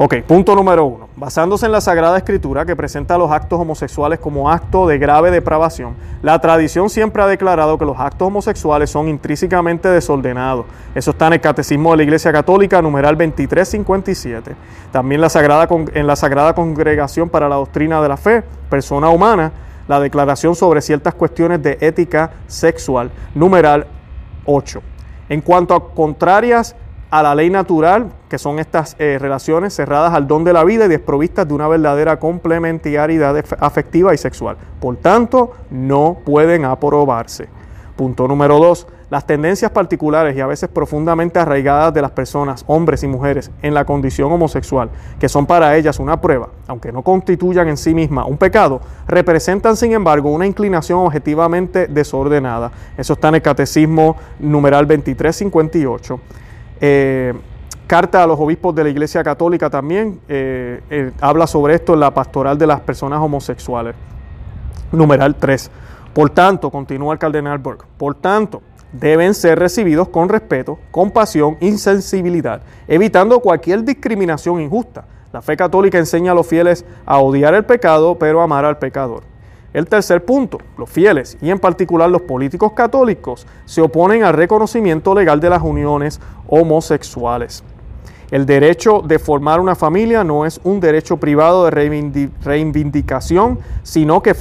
Ok, 0.00 0.20
punto 0.28 0.54
número 0.54 0.84
uno. 0.86 1.08
Basándose 1.16 1.66
en 1.66 1.72
la 1.72 1.80
Sagrada 1.80 2.16
Escritura 2.16 2.64
que 2.64 2.76
presenta 2.76 3.18
los 3.18 3.32
actos 3.32 3.58
homosexuales 3.58 4.20
como 4.20 4.48
acto 4.48 4.86
de 4.86 4.96
grave 4.96 5.32
depravación, 5.32 5.96
la 6.22 6.38
tradición 6.40 6.88
siempre 6.88 7.20
ha 7.20 7.26
declarado 7.26 7.76
que 7.78 7.84
los 7.84 7.98
actos 7.98 8.28
homosexuales 8.28 8.90
son 8.90 9.08
intrínsecamente 9.08 9.88
desordenados. 9.88 10.66
Eso 10.94 11.10
está 11.10 11.26
en 11.26 11.32
el 11.32 11.40
Catecismo 11.40 11.90
de 11.90 11.96
la 11.96 12.02
Iglesia 12.04 12.30
Católica, 12.32 12.80
numeral 12.80 13.16
2357. 13.18 14.54
También 14.92 15.20
la 15.20 15.28
Sagrada, 15.28 15.66
en 15.92 16.06
la 16.06 16.14
Sagrada 16.14 16.54
Congregación 16.54 17.28
para 17.28 17.48
la 17.48 17.56
Doctrina 17.56 18.00
de 18.00 18.08
la 18.08 18.16
Fe, 18.16 18.44
persona 18.70 19.08
humana, 19.08 19.50
la 19.88 19.98
declaración 19.98 20.54
sobre 20.54 20.80
ciertas 20.80 21.12
cuestiones 21.14 21.60
de 21.64 21.76
ética 21.80 22.30
sexual, 22.46 23.10
numeral 23.34 23.88
8. 24.44 24.80
En 25.28 25.40
cuanto 25.40 25.74
a 25.74 25.92
contrarias 25.92 26.76
a 27.10 27.22
la 27.22 27.34
ley 27.34 27.48
natural, 27.50 28.10
que 28.28 28.38
son 28.38 28.58
estas 28.58 28.94
eh, 28.98 29.16
relaciones 29.20 29.74
cerradas 29.74 30.12
al 30.14 30.26
don 30.26 30.44
de 30.44 30.52
la 30.52 30.64
vida 30.64 30.84
y 30.84 30.88
desprovistas 30.88 31.48
de 31.48 31.54
una 31.54 31.68
verdadera 31.68 32.18
complementariedad 32.18 33.44
afectiva 33.60 34.14
y 34.14 34.18
sexual. 34.18 34.56
Por 34.80 34.96
tanto, 34.96 35.52
no 35.70 36.18
pueden 36.24 36.64
aprobarse. 36.66 37.48
Punto 37.96 38.28
número 38.28 38.58
dos, 38.58 38.86
las 39.10 39.26
tendencias 39.26 39.70
particulares 39.70 40.36
y 40.36 40.40
a 40.40 40.46
veces 40.46 40.68
profundamente 40.68 41.38
arraigadas 41.38 41.92
de 41.94 42.02
las 42.02 42.10
personas, 42.10 42.62
hombres 42.68 43.02
y 43.02 43.06
mujeres, 43.08 43.50
en 43.62 43.72
la 43.72 43.86
condición 43.86 44.30
homosexual, 44.30 44.90
que 45.18 45.30
son 45.30 45.46
para 45.46 45.74
ellas 45.78 45.98
una 45.98 46.20
prueba, 46.20 46.50
aunque 46.68 46.92
no 46.92 47.00
constituyan 47.02 47.68
en 47.68 47.78
sí 47.78 47.94
misma 47.94 48.26
un 48.26 48.36
pecado, 48.36 48.82
representan 49.08 49.76
sin 49.78 49.92
embargo 49.94 50.30
una 50.30 50.46
inclinación 50.46 50.98
objetivamente 51.00 51.86
desordenada. 51.88 52.70
Eso 52.98 53.14
está 53.14 53.28
en 53.28 53.36
el 53.36 53.42
Catecismo 53.42 54.14
numeral 54.38 54.86
2358 54.86 56.20
eh, 56.80 57.34
carta 57.86 58.22
a 58.22 58.26
los 58.26 58.38
obispos 58.38 58.74
de 58.74 58.84
la 58.84 58.90
Iglesia 58.90 59.22
Católica 59.24 59.68
también 59.70 60.20
eh, 60.28 60.80
eh, 60.90 61.10
habla 61.20 61.46
sobre 61.48 61.74
esto 61.74 61.94
en 61.94 62.00
la 62.00 62.12
pastoral 62.12 62.56
de 62.58 62.66
las 62.66 62.80
personas 62.80 63.20
homosexuales. 63.20 63.94
Numeral 64.92 65.34
3. 65.36 65.70
Por 66.12 66.30
tanto, 66.30 66.70
continúa 66.70 67.12
el 67.12 67.18
cardenal 67.18 67.58
Burke, 67.58 67.84
por 67.96 68.14
tanto, 68.14 68.62
deben 68.92 69.34
ser 69.34 69.58
recibidos 69.58 70.08
con 70.08 70.28
respeto, 70.28 70.78
compasión, 70.90 71.56
insensibilidad, 71.60 72.62
evitando 72.88 73.38
cualquier 73.40 73.84
discriminación 73.84 74.60
injusta. 74.60 75.04
La 75.32 75.42
fe 75.42 75.56
católica 75.56 75.98
enseña 75.98 76.32
a 76.32 76.34
los 76.34 76.46
fieles 76.46 76.86
a 77.04 77.18
odiar 77.18 77.54
el 77.54 77.64
pecado, 77.66 78.16
pero 78.18 78.40
amar 78.40 78.64
al 78.64 78.78
pecador. 78.78 79.22
El 79.74 79.86
tercer 79.86 80.24
punto, 80.24 80.58
los 80.78 80.88
fieles, 80.88 81.36
y 81.42 81.50
en 81.50 81.58
particular 81.58 82.08
los 82.08 82.22
políticos 82.22 82.72
católicos, 82.72 83.46
se 83.66 83.82
oponen 83.82 84.24
al 84.24 84.32
reconocimiento 84.32 85.14
legal 85.14 85.40
de 85.40 85.50
las 85.50 85.62
uniones 85.62 86.20
homosexuales. 86.46 87.62
El 88.30 88.44
derecho 88.46 89.00
de 89.06 89.18
formar 89.18 89.58
una 89.60 89.74
familia 89.74 90.22
no 90.24 90.44
es 90.46 90.58
un 90.64 90.80
derecho 90.80 91.16
privado 91.18 91.64
de 91.64 91.70
reivindicación, 92.42 93.58
sino 93.82 94.22
que, 94.22 94.34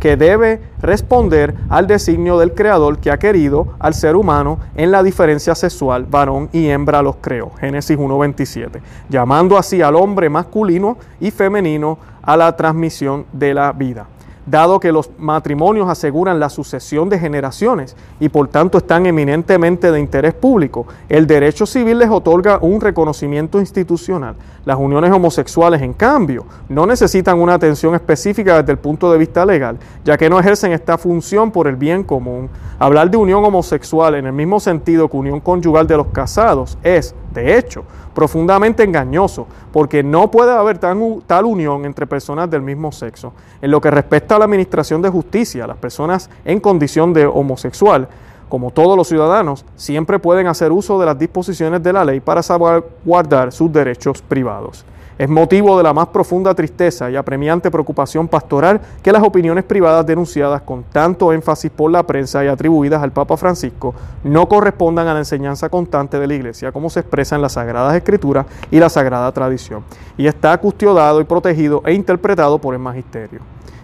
que, 0.00 0.16
debe 0.16 0.60
responder 0.80 1.54
al 1.68 1.86
designio 1.88 2.38
del 2.38 2.54
Creador 2.54 2.98
que 2.98 3.10
ha 3.12 3.18
querido 3.18 3.68
al 3.80 3.94
ser 3.94 4.14
humano 4.16 4.58
en 4.76 4.90
la 4.92 5.02
diferencia 5.04 5.54
sexual, 5.56 6.04
varón 6.04 6.48
y 6.52 6.66
hembra 6.68 7.00
los 7.02 7.16
creó. 7.20 7.52
Génesis 7.60 7.96
1.27, 7.96 8.80
llamando 9.08 9.56
así 9.56 9.82
al 9.82 9.94
hombre 9.96 10.28
masculino 10.28 10.98
y 11.20 11.30
femenino 11.32 11.98
a 12.22 12.36
la 12.36 12.56
transmisión 12.56 13.24
de 13.32 13.54
la 13.54 13.70
vida 13.72 14.06
dado 14.50 14.80
que 14.80 14.92
los 14.92 15.10
matrimonios 15.18 15.88
aseguran 15.88 16.40
la 16.40 16.48
sucesión 16.48 17.08
de 17.08 17.18
generaciones 17.18 17.96
y 18.18 18.28
por 18.28 18.48
tanto 18.48 18.78
están 18.78 19.04
eminentemente 19.06 19.92
de 19.92 20.00
interés 20.00 20.34
público, 20.34 20.86
el 21.08 21.26
derecho 21.26 21.66
civil 21.66 21.98
les 21.98 22.08
otorga 22.08 22.58
un 22.60 22.80
reconocimiento 22.80 23.58
institucional. 23.60 24.34
Las 24.64 24.78
uniones 24.78 25.10
homosexuales, 25.12 25.80
en 25.82 25.92
cambio, 25.94 26.44
no 26.68 26.84
necesitan 26.86 27.38
una 27.40 27.54
atención 27.54 27.94
específica 27.94 28.58
desde 28.58 28.72
el 28.72 28.78
punto 28.78 29.10
de 29.12 29.18
vista 29.18 29.44
legal, 29.46 29.78
ya 30.04 30.16
que 30.18 30.28
no 30.28 30.38
ejercen 30.38 30.72
esta 30.72 30.98
función 30.98 31.50
por 31.50 31.68
el 31.68 31.76
bien 31.76 32.02
común. 32.04 32.50
Hablar 32.78 33.10
de 33.10 33.16
unión 33.16 33.42
homosexual 33.44 34.14
en 34.14 34.26
el 34.26 34.32
mismo 34.32 34.60
sentido 34.60 35.08
que 35.08 35.16
unión 35.16 35.40
conyugal 35.40 35.86
de 35.86 35.96
los 35.96 36.08
casados 36.08 36.76
es 36.82 37.14
de 37.38 37.38
este 37.38 37.58
hecho, 37.58 37.84
profundamente 38.14 38.82
engañoso, 38.82 39.46
porque 39.72 40.02
no 40.02 40.30
puede 40.30 40.52
haber 40.52 40.78
tal 40.78 41.44
unión 41.44 41.84
entre 41.84 42.06
personas 42.06 42.50
del 42.50 42.62
mismo 42.62 42.92
sexo. 42.92 43.32
En 43.62 43.70
lo 43.70 43.80
que 43.80 43.90
respecta 43.90 44.36
a 44.36 44.38
la 44.38 44.44
administración 44.44 45.02
de 45.02 45.08
justicia, 45.10 45.66
las 45.66 45.76
personas 45.76 46.28
en 46.44 46.60
condición 46.60 47.12
de 47.12 47.26
homosexual, 47.26 48.08
como 48.48 48.70
todos 48.70 48.96
los 48.96 49.08
ciudadanos, 49.08 49.64
siempre 49.76 50.18
pueden 50.18 50.46
hacer 50.46 50.72
uso 50.72 50.98
de 50.98 51.06
las 51.06 51.18
disposiciones 51.18 51.82
de 51.82 51.92
la 51.92 52.04
ley 52.04 52.20
para 52.20 52.42
salvaguardar 52.42 53.52
sus 53.52 53.70
derechos 53.72 54.22
privados. 54.22 54.84
Es 55.18 55.28
motivo 55.28 55.76
de 55.76 55.82
la 55.82 55.92
más 55.92 56.06
profunda 56.08 56.54
tristeza 56.54 57.10
y 57.10 57.16
apremiante 57.16 57.72
preocupación 57.72 58.28
pastoral 58.28 58.80
que 59.02 59.10
las 59.10 59.24
opiniones 59.24 59.64
privadas 59.64 60.06
denunciadas 60.06 60.62
con 60.62 60.84
tanto 60.84 61.32
énfasis 61.32 61.72
por 61.72 61.90
la 61.90 62.04
prensa 62.04 62.44
y 62.44 62.46
atribuidas 62.48 63.02
al 63.02 63.10
Papa 63.10 63.36
Francisco 63.36 63.96
no 64.22 64.46
correspondan 64.48 65.08
a 65.08 65.12
la 65.14 65.18
enseñanza 65.18 65.68
constante 65.70 66.20
de 66.20 66.26
la 66.28 66.34
Iglesia, 66.34 66.70
como 66.70 66.88
se 66.88 67.00
expresa 67.00 67.34
en 67.34 67.42
las 67.42 67.54
Sagradas 67.54 67.96
Escrituras 67.96 68.46
y 68.70 68.78
la 68.78 68.88
Sagrada 68.88 69.32
Tradición, 69.32 69.82
y 70.16 70.26
está 70.28 70.56
custodiado 70.58 71.20
y 71.20 71.24
protegido 71.24 71.82
e 71.84 71.94
interpretado 71.94 72.60
por 72.60 72.74
el 72.74 72.80
Magisterio. 72.80 73.40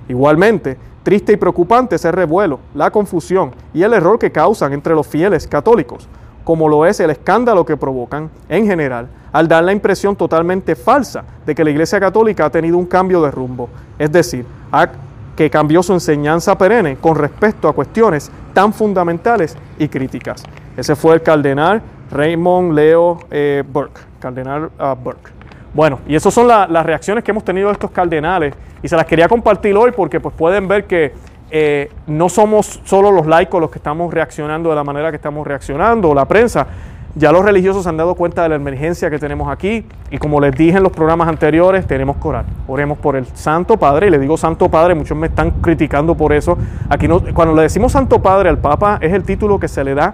Igualmente, 0.09 0.77
triste 1.03 1.33
y 1.33 1.37
preocupante 1.37 1.97
es 1.97 2.05
el 2.05 2.12
revuelo, 2.12 2.61
la 2.77 2.92
confusión 2.92 3.51
y 3.73 3.83
el 3.83 3.92
error 3.92 4.20
que 4.20 4.31
causan 4.31 4.73
entre 4.73 4.94
los 4.94 5.07
fieles 5.09 5.49
católicos 5.49 6.07
como 6.44 6.68
lo 6.68 6.87
es 6.87 7.00
el 7.00 7.11
escándalo 7.11 7.64
que 7.64 7.76
provocan 7.76 8.30
en 8.48 8.66
general, 8.66 9.09
al 9.33 9.48
dar 9.48 9.64
la 9.64 9.72
impresión 9.72 10.14
totalmente 10.14 10.76
falsa 10.76 11.24
de 11.44 11.54
que 11.54 11.64
la 11.64 11.70
Iglesia 11.70 11.98
Católica 11.98 12.44
ha 12.44 12.50
tenido 12.50 12.78
un 12.78 12.87
cambio 12.87 13.20
de 13.22 13.30
rumbo, 13.30 13.68
es 13.98 14.12
decir, 14.12 14.44
que 15.35 15.50
cambió 15.50 15.83
su 15.83 15.92
enseñanza 15.94 16.57
perenne 16.57 16.96
con 16.96 17.16
respecto 17.16 17.68
a 17.68 17.72
cuestiones 17.72 18.30
tan 18.52 18.72
fundamentales 18.72 19.57
y 19.78 19.88
críticas. 19.88 20.44
Ese 20.76 20.94
fue 20.94 21.14
el 21.14 21.22
cardenal 21.22 21.83
Raymond 22.12 22.74
Leo 22.74 23.18
eh, 23.30 23.64
Burke, 23.72 24.00
cardenal 24.20 24.70
ah, 24.78 24.94
Bueno, 25.72 25.98
y 26.07 26.14
esas 26.14 26.33
son 26.35 26.46
las 26.46 26.87
reacciones 26.87 27.24
que 27.24 27.30
hemos 27.33 27.44
tenido 27.44 27.66
de 27.68 27.72
estos 27.72 27.90
cardenales 27.90 28.54
y 28.83 28.87
se 28.88 28.94
las 28.96 29.07
quería 29.07 29.26
compartir 29.26 29.74
hoy 29.76 29.90
porque 29.96 30.20
pues 30.20 30.35
pueden 30.37 30.68
ver 30.68 30.85
que 30.85 31.14
eh, 31.57 31.88
no 32.09 32.29
somos 32.29 32.81
solo 32.83 33.12
los 33.12 33.29
laicos 33.29 33.61
los 33.61 33.71
que 33.71 33.79
estamos 33.79 34.12
reaccionando 34.12 34.71
de 34.71 34.75
la 34.75 34.83
manera 34.83 35.11
que 35.12 35.17
estamos 35.19 35.47
reaccionando, 35.47 36.12
la 36.12 36.25
prensa. 36.25 36.67
Ya 37.14 37.31
los 37.31 37.45
religiosos 37.45 37.85
se 37.85 37.88
han 37.90 37.97
dado 37.97 38.17
cuenta 38.17 38.43
de 38.43 38.49
la 38.49 38.57
emergencia 38.57 39.09
que 39.09 39.21
tenemos 39.21 39.49
aquí 39.49 39.87
y 40.11 40.19
como 40.19 40.40
les 40.40 40.53
dije 40.57 40.79
en 40.79 40.83
los 40.83 40.90
programas 40.90 41.29
anteriores, 41.29 41.87
tenemos 41.87 42.17
que 42.17 42.27
orar. 42.27 42.45
Oremos 42.67 42.99
por 42.99 43.14
el 43.14 43.25
Santo 43.37 43.77
Padre 43.77 44.09
y 44.09 44.11
le 44.11 44.19
digo 44.19 44.37
Santo 44.37 44.69
Padre, 44.69 44.97
muchos 44.97 45.17
me 45.17 45.29
están 45.29 45.53
criticando 45.61 46.17
por 46.17 46.33
eso. 46.33 46.59
Aquí 46.88 47.07
no, 47.07 47.23
cuando 47.33 47.55
le 47.55 47.62
decimos 47.62 47.93
Santo 47.93 48.21
Padre 48.21 48.49
al 48.49 48.59
Papa 48.59 48.99
es 49.01 49.12
el 49.12 49.23
título 49.23 49.61
que 49.61 49.69
se 49.69 49.85
le 49.85 49.95
da 49.95 50.12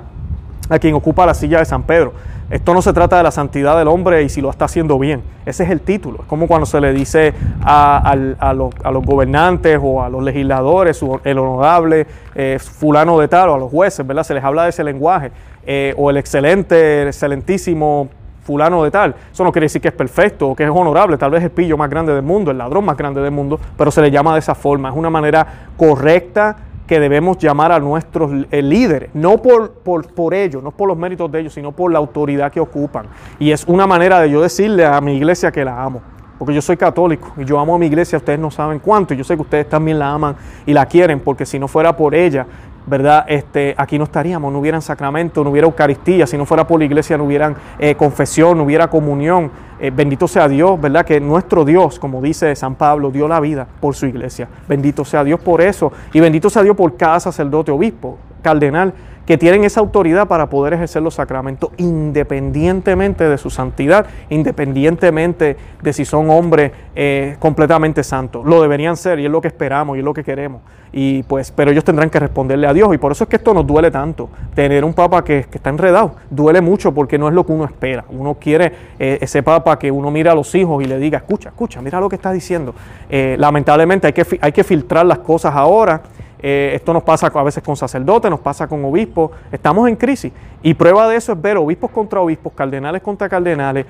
a 0.69 0.79
quien 0.79 0.95
ocupa 0.95 1.25
la 1.25 1.33
silla 1.33 1.59
de 1.61 1.65
San 1.65 1.85
Pedro. 1.85 2.13
Esto 2.51 2.75
no 2.75 2.83
se 2.83 2.93
trata 2.93 3.17
de 3.17 3.23
la 3.23 3.31
santidad 3.31 3.79
del 3.79 3.87
hombre 3.87 4.25
y 4.25 4.29
si 4.29 4.41
lo 4.41 4.51
está 4.51 4.65
haciendo 4.65 4.99
bien. 4.99 5.23
Ese 5.47 5.63
es 5.63 5.71
el 5.71 5.81
título. 5.81 6.19
Es 6.23 6.27
como 6.27 6.49
cuando 6.49 6.67
se 6.67 6.81
le 6.81 6.93
dice 6.93 7.33
a, 7.63 8.15
los, 8.53 8.73
gobernantes 9.05 9.79
o 9.81 10.03
a 10.03 10.09
los 10.09 10.21
legisladores, 10.23 11.01
el 11.23 11.39
honorable 11.39 12.09
eh, 12.35 12.59
fulano 12.61 13.19
de 13.21 13.29
tal 13.29 13.51
o 13.51 13.55
a 13.55 13.59
los 13.59 13.71
jueces, 13.71 14.05
¿verdad? 14.05 14.25
Se 14.25 14.35
les 14.35 14.43
habla 14.43 14.65
de 14.65 14.71
ese 14.71 14.83
lenguaje. 14.83 15.31
Eh, 15.65 15.95
o 15.97 16.11
el 16.11 16.17
excelente, 16.17 17.03
el 17.03 17.09
excelentísimo 17.09 18.09
fulano 18.43 18.83
de 18.83 18.91
tal. 18.91 19.15
Eso 19.33 19.45
no 19.45 19.53
quiere 19.53 19.67
decir 19.67 19.81
que 19.81 19.89
es 19.89 19.95
perfecto 19.95 20.49
o 20.49 20.57
que 20.57 20.65
es 20.65 20.71
honorable. 20.71 21.17
Tal 21.19 21.31
vez 21.31 21.45
el 21.45 21.53
pillo 21.53 21.77
más 21.77 21.89
grande 21.89 22.13
del 22.13 22.23
mundo, 22.25 22.51
el 22.51 22.59
ladrón 22.59 22.85
más 22.85 22.97
grande 22.97 23.21
del 23.21 23.31
mundo, 23.31 23.61
pero 23.79 23.93
se 23.93 24.03
le 24.03 24.11
llama 24.11 24.33
de 24.33 24.41
esa 24.41 24.57
forma. 24.57 24.89
Es 24.89 24.97
una 24.97 25.11
manera 25.11 25.47
correcta 25.77 26.57
que 26.91 26.99
debemos 26.99 27.39
llamar 27.39 27.71
a 27.71 27.79
nuestros 27.79 28.33
eh, 28.51 28.63
líderes, 28.63 29.11
no 29.15 29.39
por, 29.41 29.75
por, 29.75 30.13
por 30.13 30.35
ellos, 30.35 30.61
no 30.61 30.73
por 30.73 30.89
los 30.89 30.99
méritos 30.99 31.31
de 31.31 31.39
ellos, 31.39 31.55
sino 31.55 31.71
por 31.71 31.93
la 31.93 31.99
autoridad 31.99 32.51
que 32.51 32.59
ocupan. 32.59 33.07
Y 33.39 33.53
es 33.53 33.65
una 33.69 33.87
manera 33.87 34.19
de 34.19 34.29
yo 34.29 34.43
decirle 34.43 34.85
a 34.85 35.01
mi 35.01 35.15
iglesia 35.17 35.53
que 35.53 35.65
la 35.65 35.81
amo 35.85 36.03
porque 36.37 36.55
yo 36.55 36.63
soy 36.63 36.79
católico 36.79 37.33
y 37.37 37.45
yo 37.45 37.61
amo 37.61 37.75
a 37.75 37.79
mi 37.79 37.85
iglesia, 37.85 38.17
ustedes 38.17 38.39
no 38.39 38.51
saben 38.51 38.79
cuánto, 38.79 39.13
y 39.13 39.17
yo 39.19 39.23
sé 39.25 39.37
que 39.37 39.43
ustedes 39.43 39.69
también 39.69 39.99
la 39.99 40.11
aman 40.11 40.35
y 40.65 40.73
la 40.73 40.87
quieren, 40.87 41.21
porque 41.21 41.45
si 41.45 41.59
no 41.59 41.69
fuera 41.69 41.95
por 41.95 42.15
ella, 42.15 42.47
¿verdad? 42.91 43.25
Este, 43.29 43.75
aquí 43.79 43.97
no 43.97 44.05
estaríamos, 44.05 44.53
no 44.53 44.59
hubieran 44.59 44.83
sacramento, 44.83 45.43
no 45.45 45.51
hubiera 45.51 45.67
Eucaristía, 45.67 46.27
si 46.27 46.37
no 46.37 46.45
fuera 46.45 46.67
por 46.67 46.81
la 46.81 46.85
iglesia 46.87 47.17
no 47.17 47.25
hubieran 47.25 47.55
eh, 47.79 47.95
confesión, 47.95 48.59
no 48.59 48.65
hubiera 48.65 48.89
comunión. 48.91 49.51
Eh, 49.79 49.91
bendito 49.95 50.27
sea 50.29 50.49
Dios, 50.49 50.79
¿verdad? 50.79 51.07
Que 51.07 51.21
nuestro 51.21 51.65
Dios, 51.65 51.99
como 52.01 52.21
dice 52.21 52.55
San 52.57 52.75
Pablo, 52.75 53.11
dio 53.11 53.27
la 53.29 53.39
vida 53.41 53.67
por 53.81 53.95
su 53.95 54.07
iglesia. 54.07 54.49
Bendito 54.69 55.05
sea 55.07 55.25
Dios 55.25 55.41
por 55.41 55.61
eso 55.63 55.91
y 56.13 56.21
bendito 56.21 56.51
sea 56.51 56.63
Dios 56.63 56.77
por 56.77 56.97
cada 56.97 57.21
sacerdote, 57.21 57.71
obispo, 57.71 58.19
cardenal 58.43 58.93
que 59.27 59.37
tienen 59.39 59.65
esa 59.65 59.81
autoridad 59.81 60.27
para 60.29 60.49
poder 60.49 60.75
ejercer 60.75 61.03
los 61.03 61.15
sacramentos 61.15 61.71
independientemente 61.77 63.29
de 63.29 63.39
su 63.39 63.51
santidad, 63.51 64.07
independientemente 64.29 65.57
de 65.83 65.93
si 65.93 66.05
son 66.05 66.31
hombres 66.31 66.73
eh, 66.95 67.37
completamente 67.39 68.03
santos. 68.03 68.45
Lo 68.47 68.63
deberían 68.63 68.97
ser 68.97 69.19
y 69.21 69.27
es 69.27 69.31
lo 69.31 69.41
que 69.41 69.49
esperamos 69.49 69.97
y 69.97 70.01
es 70.01 70.05
lo 70.05 70.15
que 70.15 70.25
queremos. 70.25 70.63
Y 70.93 71.23
pues, 71.25 71.53
pero 71.53 71.71
ellos 71.71 71.85
tendrán 71.85 72.11
que 72.11 72.19
responderle 72.19 72.67
a 72.67 72.73
Dios 72.75 72.93
y 72.95 72.99
por 72.99 73.13
eso 73.13 73.23
es 73.25 73.31
que 73.31 73.37
esto 73.37 73.55
nos 73.55 73.65
duele 73.67 73.91
tanto. 73.91 74.29
Tener 74.55 74.85
un 74.85 74.93
papa 74.95 75.23
que, 75.23 75.47
está 75.53 75.71
enredado 75.71 76.17
duele 76.31 76.61
mucho 76.61 76.93
porque 76.93 77.19
no 77.19 77.29
es 77.29 77.35
lo 77.35 77.45
que 77.45 77.53
uno 77.53 77.65
espera. 77.65 78.05
Uno 78.11 78.35
quiere 78.35 78.73
eh, 78.99 79.19
ese 79.21 79.43
papa 79.43 79.79
que 79.79 79.91
uno 79.91 80.11
mira 80.11 80.33
a 80.33 80.35
los 80.35 80.53
hijos 80.55 80.83
y 80.83 80.87
le 80.87 80.99
diga, 80.99 81.19
escucha, 81.19 81.51
escucha, 81.51 81.81
mira 81.83 82.01
lo 82.01 82.09
que 82.09 82.17
está 82.17 82.33
diciendo. 82.33 82.75
Eh, 83.09 83.37
lamentablemente 83.39 84.09
hay 84.09 84.13
que, 84.13 84.27
hay 84.41 84.51
que 84.51 84.65
filtrar 84.65 85.07
las 85.07 85.19
cosas 85.19 85.55
ahora. 85.55 86.03
Eh, 86.43 86.73
esto 86.75 86.93
nos 86.93 87.03
pasa 87.03 87.27
a 87.29 87.43
veces 87.43 87.63
con 87.63 87.77
sacerdotes, 87.77 88.31
nos 88.31 88.41
pasa 88.41 88.67
con 88.67 88.85
obispos, 88.85 89.31
estamos 89.53 89.89
en 89.89 89.97
crisis. 89.97 90.33
Y 90.63 90.75
prueba 90.75 91.07
de 91.09 91.17
eso 91.17 91.33
es 91.33 91.41
ver 91.41 91.57
obispos 91.57 91.91
contra 91.91 92.21
obispos, 92.21 92.53
cardenales 92.55 93.03
contra 93.03 93.29
cardenales, 93.29 93.87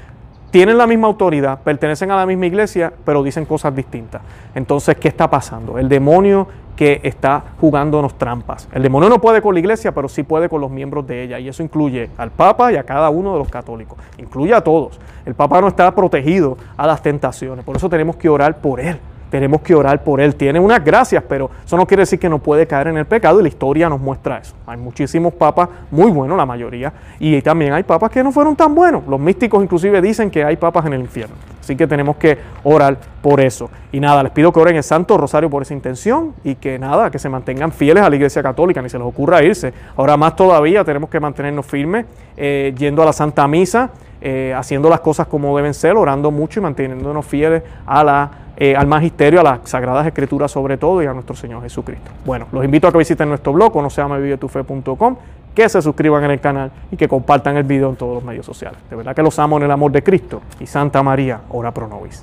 tienen 0.50 0.76
la 0.76 0.86
misma 0.88 1.06
autoridad, 1.06 1.60
pertenecen 1.62 2.10
a 2.10 2.16
la 2.16 2.26
misma 2.26 2.46
iglesia, 2.46 2.92
pero 3.04 3.22
dicen 3.22 3.44
cosas 3.44 3.74
distintas. 3.76 4.20
Entonces, 4.54 4.96
¿qué 4.96 5.06
está 5.06 5.30
pasando? 5.30 5.78
El 5.78 5.88
demonio 5.88 6.48
que 6.74 6.98
está 7.04 7.44
jugándonos 7.60 8.18
trampas. 8.18 8.66
El 8.72 8.82
demonio 8.82 9.08
no 9.08 9.20
puede 9.20 9.40
con 9.42 9.54
la 9.54 9.60
iglesia, 9.60 9.92
pero 9.92 10.08
sí 10.08 10.24
puede 10.24 10.48
con 10.48 10.60
los 10.60 10.68
miembros 10.70 11.06
de 11.06 11.22
ella. 11.22 11.38
Y 11.38 11.46
eso 11.48 11.62
incluye 11.62 12.10
al 12.16 12.32
Papa 12.32 12.72
y 12.72 12.76
a 12.76 12.82
cada 12.82 13.10
uno 13.10 13.32
de 13.34 13.38
los 13.38 13.48
católicos. 13.48 13.96
Incluye 14.18 14.52
a 14.52 14.60
todos. 14.60 14.98
El 15.24 15.36
Papa 15.36 15.60
no 15.60 15.68
está 15.68 15.94
protegido 15.94 16.56
a 16.76 16.84
las 16.84 17.00
tentaciones. 17.00 17.64
Por 17.64 17.76
eso 17.76 17.88
tenemos 17.88 18.16
que 18.16 18.28
orar 18.28 18.56
por 18.56 18.80
él 18.80 18.98
tenemos 19.30 19.62
que 19.62 19.74
orar 19.74 20.02
por 20.04 20.20
él. 20.20 20.34
Tiene 20.34 20.60
unas 20.60 20.84
gracias, 20.84 21.22
pero 21.26 21.50
eso 21.64 21.76
no 21.76 21.86
quiere 21.86 22.02
decir 22.02 22.18
que 22.18 22.28
no 22.28 22.38
puede 22.40 22.66
caer 22.66 22.88
en 22.88 22.98
el 22.98 23.06
pecado 23.06 23.38
y 23.40 23.42
la 23.42 23.48
historia 23.48 23.88
nos 23.88 24.00
muestra 24.00 24.38
eso. 24.38 24.54
Hay 24.66 24.76
muchísimos 24.76 25.32
papas 25.32 25.68
muy 25.90 26.10
buenos, 26.10 26.36
la 26.36 26.44
mayoría, 26.44 26.92
y 27.18 27.40
también 27.40 27.72
hay 27.72 27.84
papas 27.84 28.10
que 28.10 28.22
no 28.22 28.32
fueron 28.32 28.54
tan 28.56 28.74
buenos. 28.74 29.06
Los 29.06 29.18
místicos 29.20 29.62
inclusive 29.62 30.02
dicen 30.02 30.30
que 30.30 30.44
hay 30.44 30.56
papas 30.56 30.84
en 30.86 30.92
el 30.94 31.00
infierno. 31.00 31.36
Así 31.60 31.76
que 31.76 31.86
tenemos 31.86 32.16
que 32.16 32.36
orar 32.64 32.96
por 33.22 33.40
eso. 33.40 33.70
Y 33.92 34.00
nada, 34.00 34.22
les 34.24 34.32
pido 34.32 34.52
que 34.52 34.58
oren 34.60 34.76
el 34.76 34.82
Santo 34.82 35.16
Rosario 35.16 35.48
por 35.48 35.62
esa 35.62 35.72
intención 35.72 36.34
y 36.42 36.56
que 36.56 36.78
nada, 36.78 37.10
que 37.10 37.18
se 37.18 37.28
mantengan 37.28 37.70
fieles 37.70 38.02
a 38.02 38.10
la 38.10 38.16
Iglesia 38.16 38.42
Católica, 38.42 38.82
ni 38.82 38.88
se 38.88 38.98
les 38.98 39.06
ocurra 39.06 39.42
irse. 39.44 39.72
Ahora 39.96 40.16
más 40.16 40.34
todavía 40.34 40.82
tenemos 40.84 41.08
que 41.10 41.20
mantenernos 41.20 41.66
firmes 41.66 42.06
eh, 42.36 42.74
yendo 42.76 43.02
a 43.02 43.06
la 43.06 43.12
Santa 43.12 43.46
Misa. 43.46 43.90
Eh, 44.22 44.52
haciendo 44.54 44.90
las 44.90 45.00
cosas 45.00 45.26
como 45.26 45.56
deben 45.56 45.72
ser, 45.72 45.96
orando 45.96 46.30
mucho 46.30 46.60
y 46.60 46.62
manteniéndonos 46.62 47.24
fieles 47.26 47.62
a 47.86 48.30
eh, 48.56 48.76
al 48.76 48.86
magisterio, 48.86 49.40
a 49.40 49.42
las 49.42 49.60
sagradas 49.64 50.06
escrituras 50.06 50.50
sobre 50.50 50.76
todo 50.76 51.02
y 51.02 51.06
a 51.06 51.14
nuestro 51.14 51.34
Señor 51.34 51.62
Jesucristo. 51.62 52.10
Bueno, 52.26 52.46
los 52.52 52.62
invito 52.62 52.86
a 52.86 52.92
que 52.92 52.98
visiten 52.98 53.26
nuestro 53.30 53.54
blog, 53.54 53.72
conoceamevivetufe.com, 53.72 55.16
que 55.54 55.66
se 55.66 55.80
suscriban 55.80 56.22
en 56.24 56.32
el 56.32 56.40
canal 56.40 56.70
y 56.92 56.96
que 56.98 57.08
compartan 57.08 57.56
el 57.56 57.64
video 57.64 57.88
en 57.88 57.96
todos 57.96 58.16
los 58.16 58.22
medios 58.24 58.44
sociales. 58.44 58.78
De 58.90 58.96
verdad 58.96 59.16
que 59.16 59.22
los 59.22 59.38
amo 59.38 59.56
en 59.56 59.62
el 59.62 59.70
amor 59.70 59.90
de 59.90 60.02
Cristo 60.02 60.42
y 60.58 60.66
Santa 60.66 61.02
María, 61.02 61.40
ora 61.48 61.72
pro 61.72 61.88
nobis. 61.88 62.22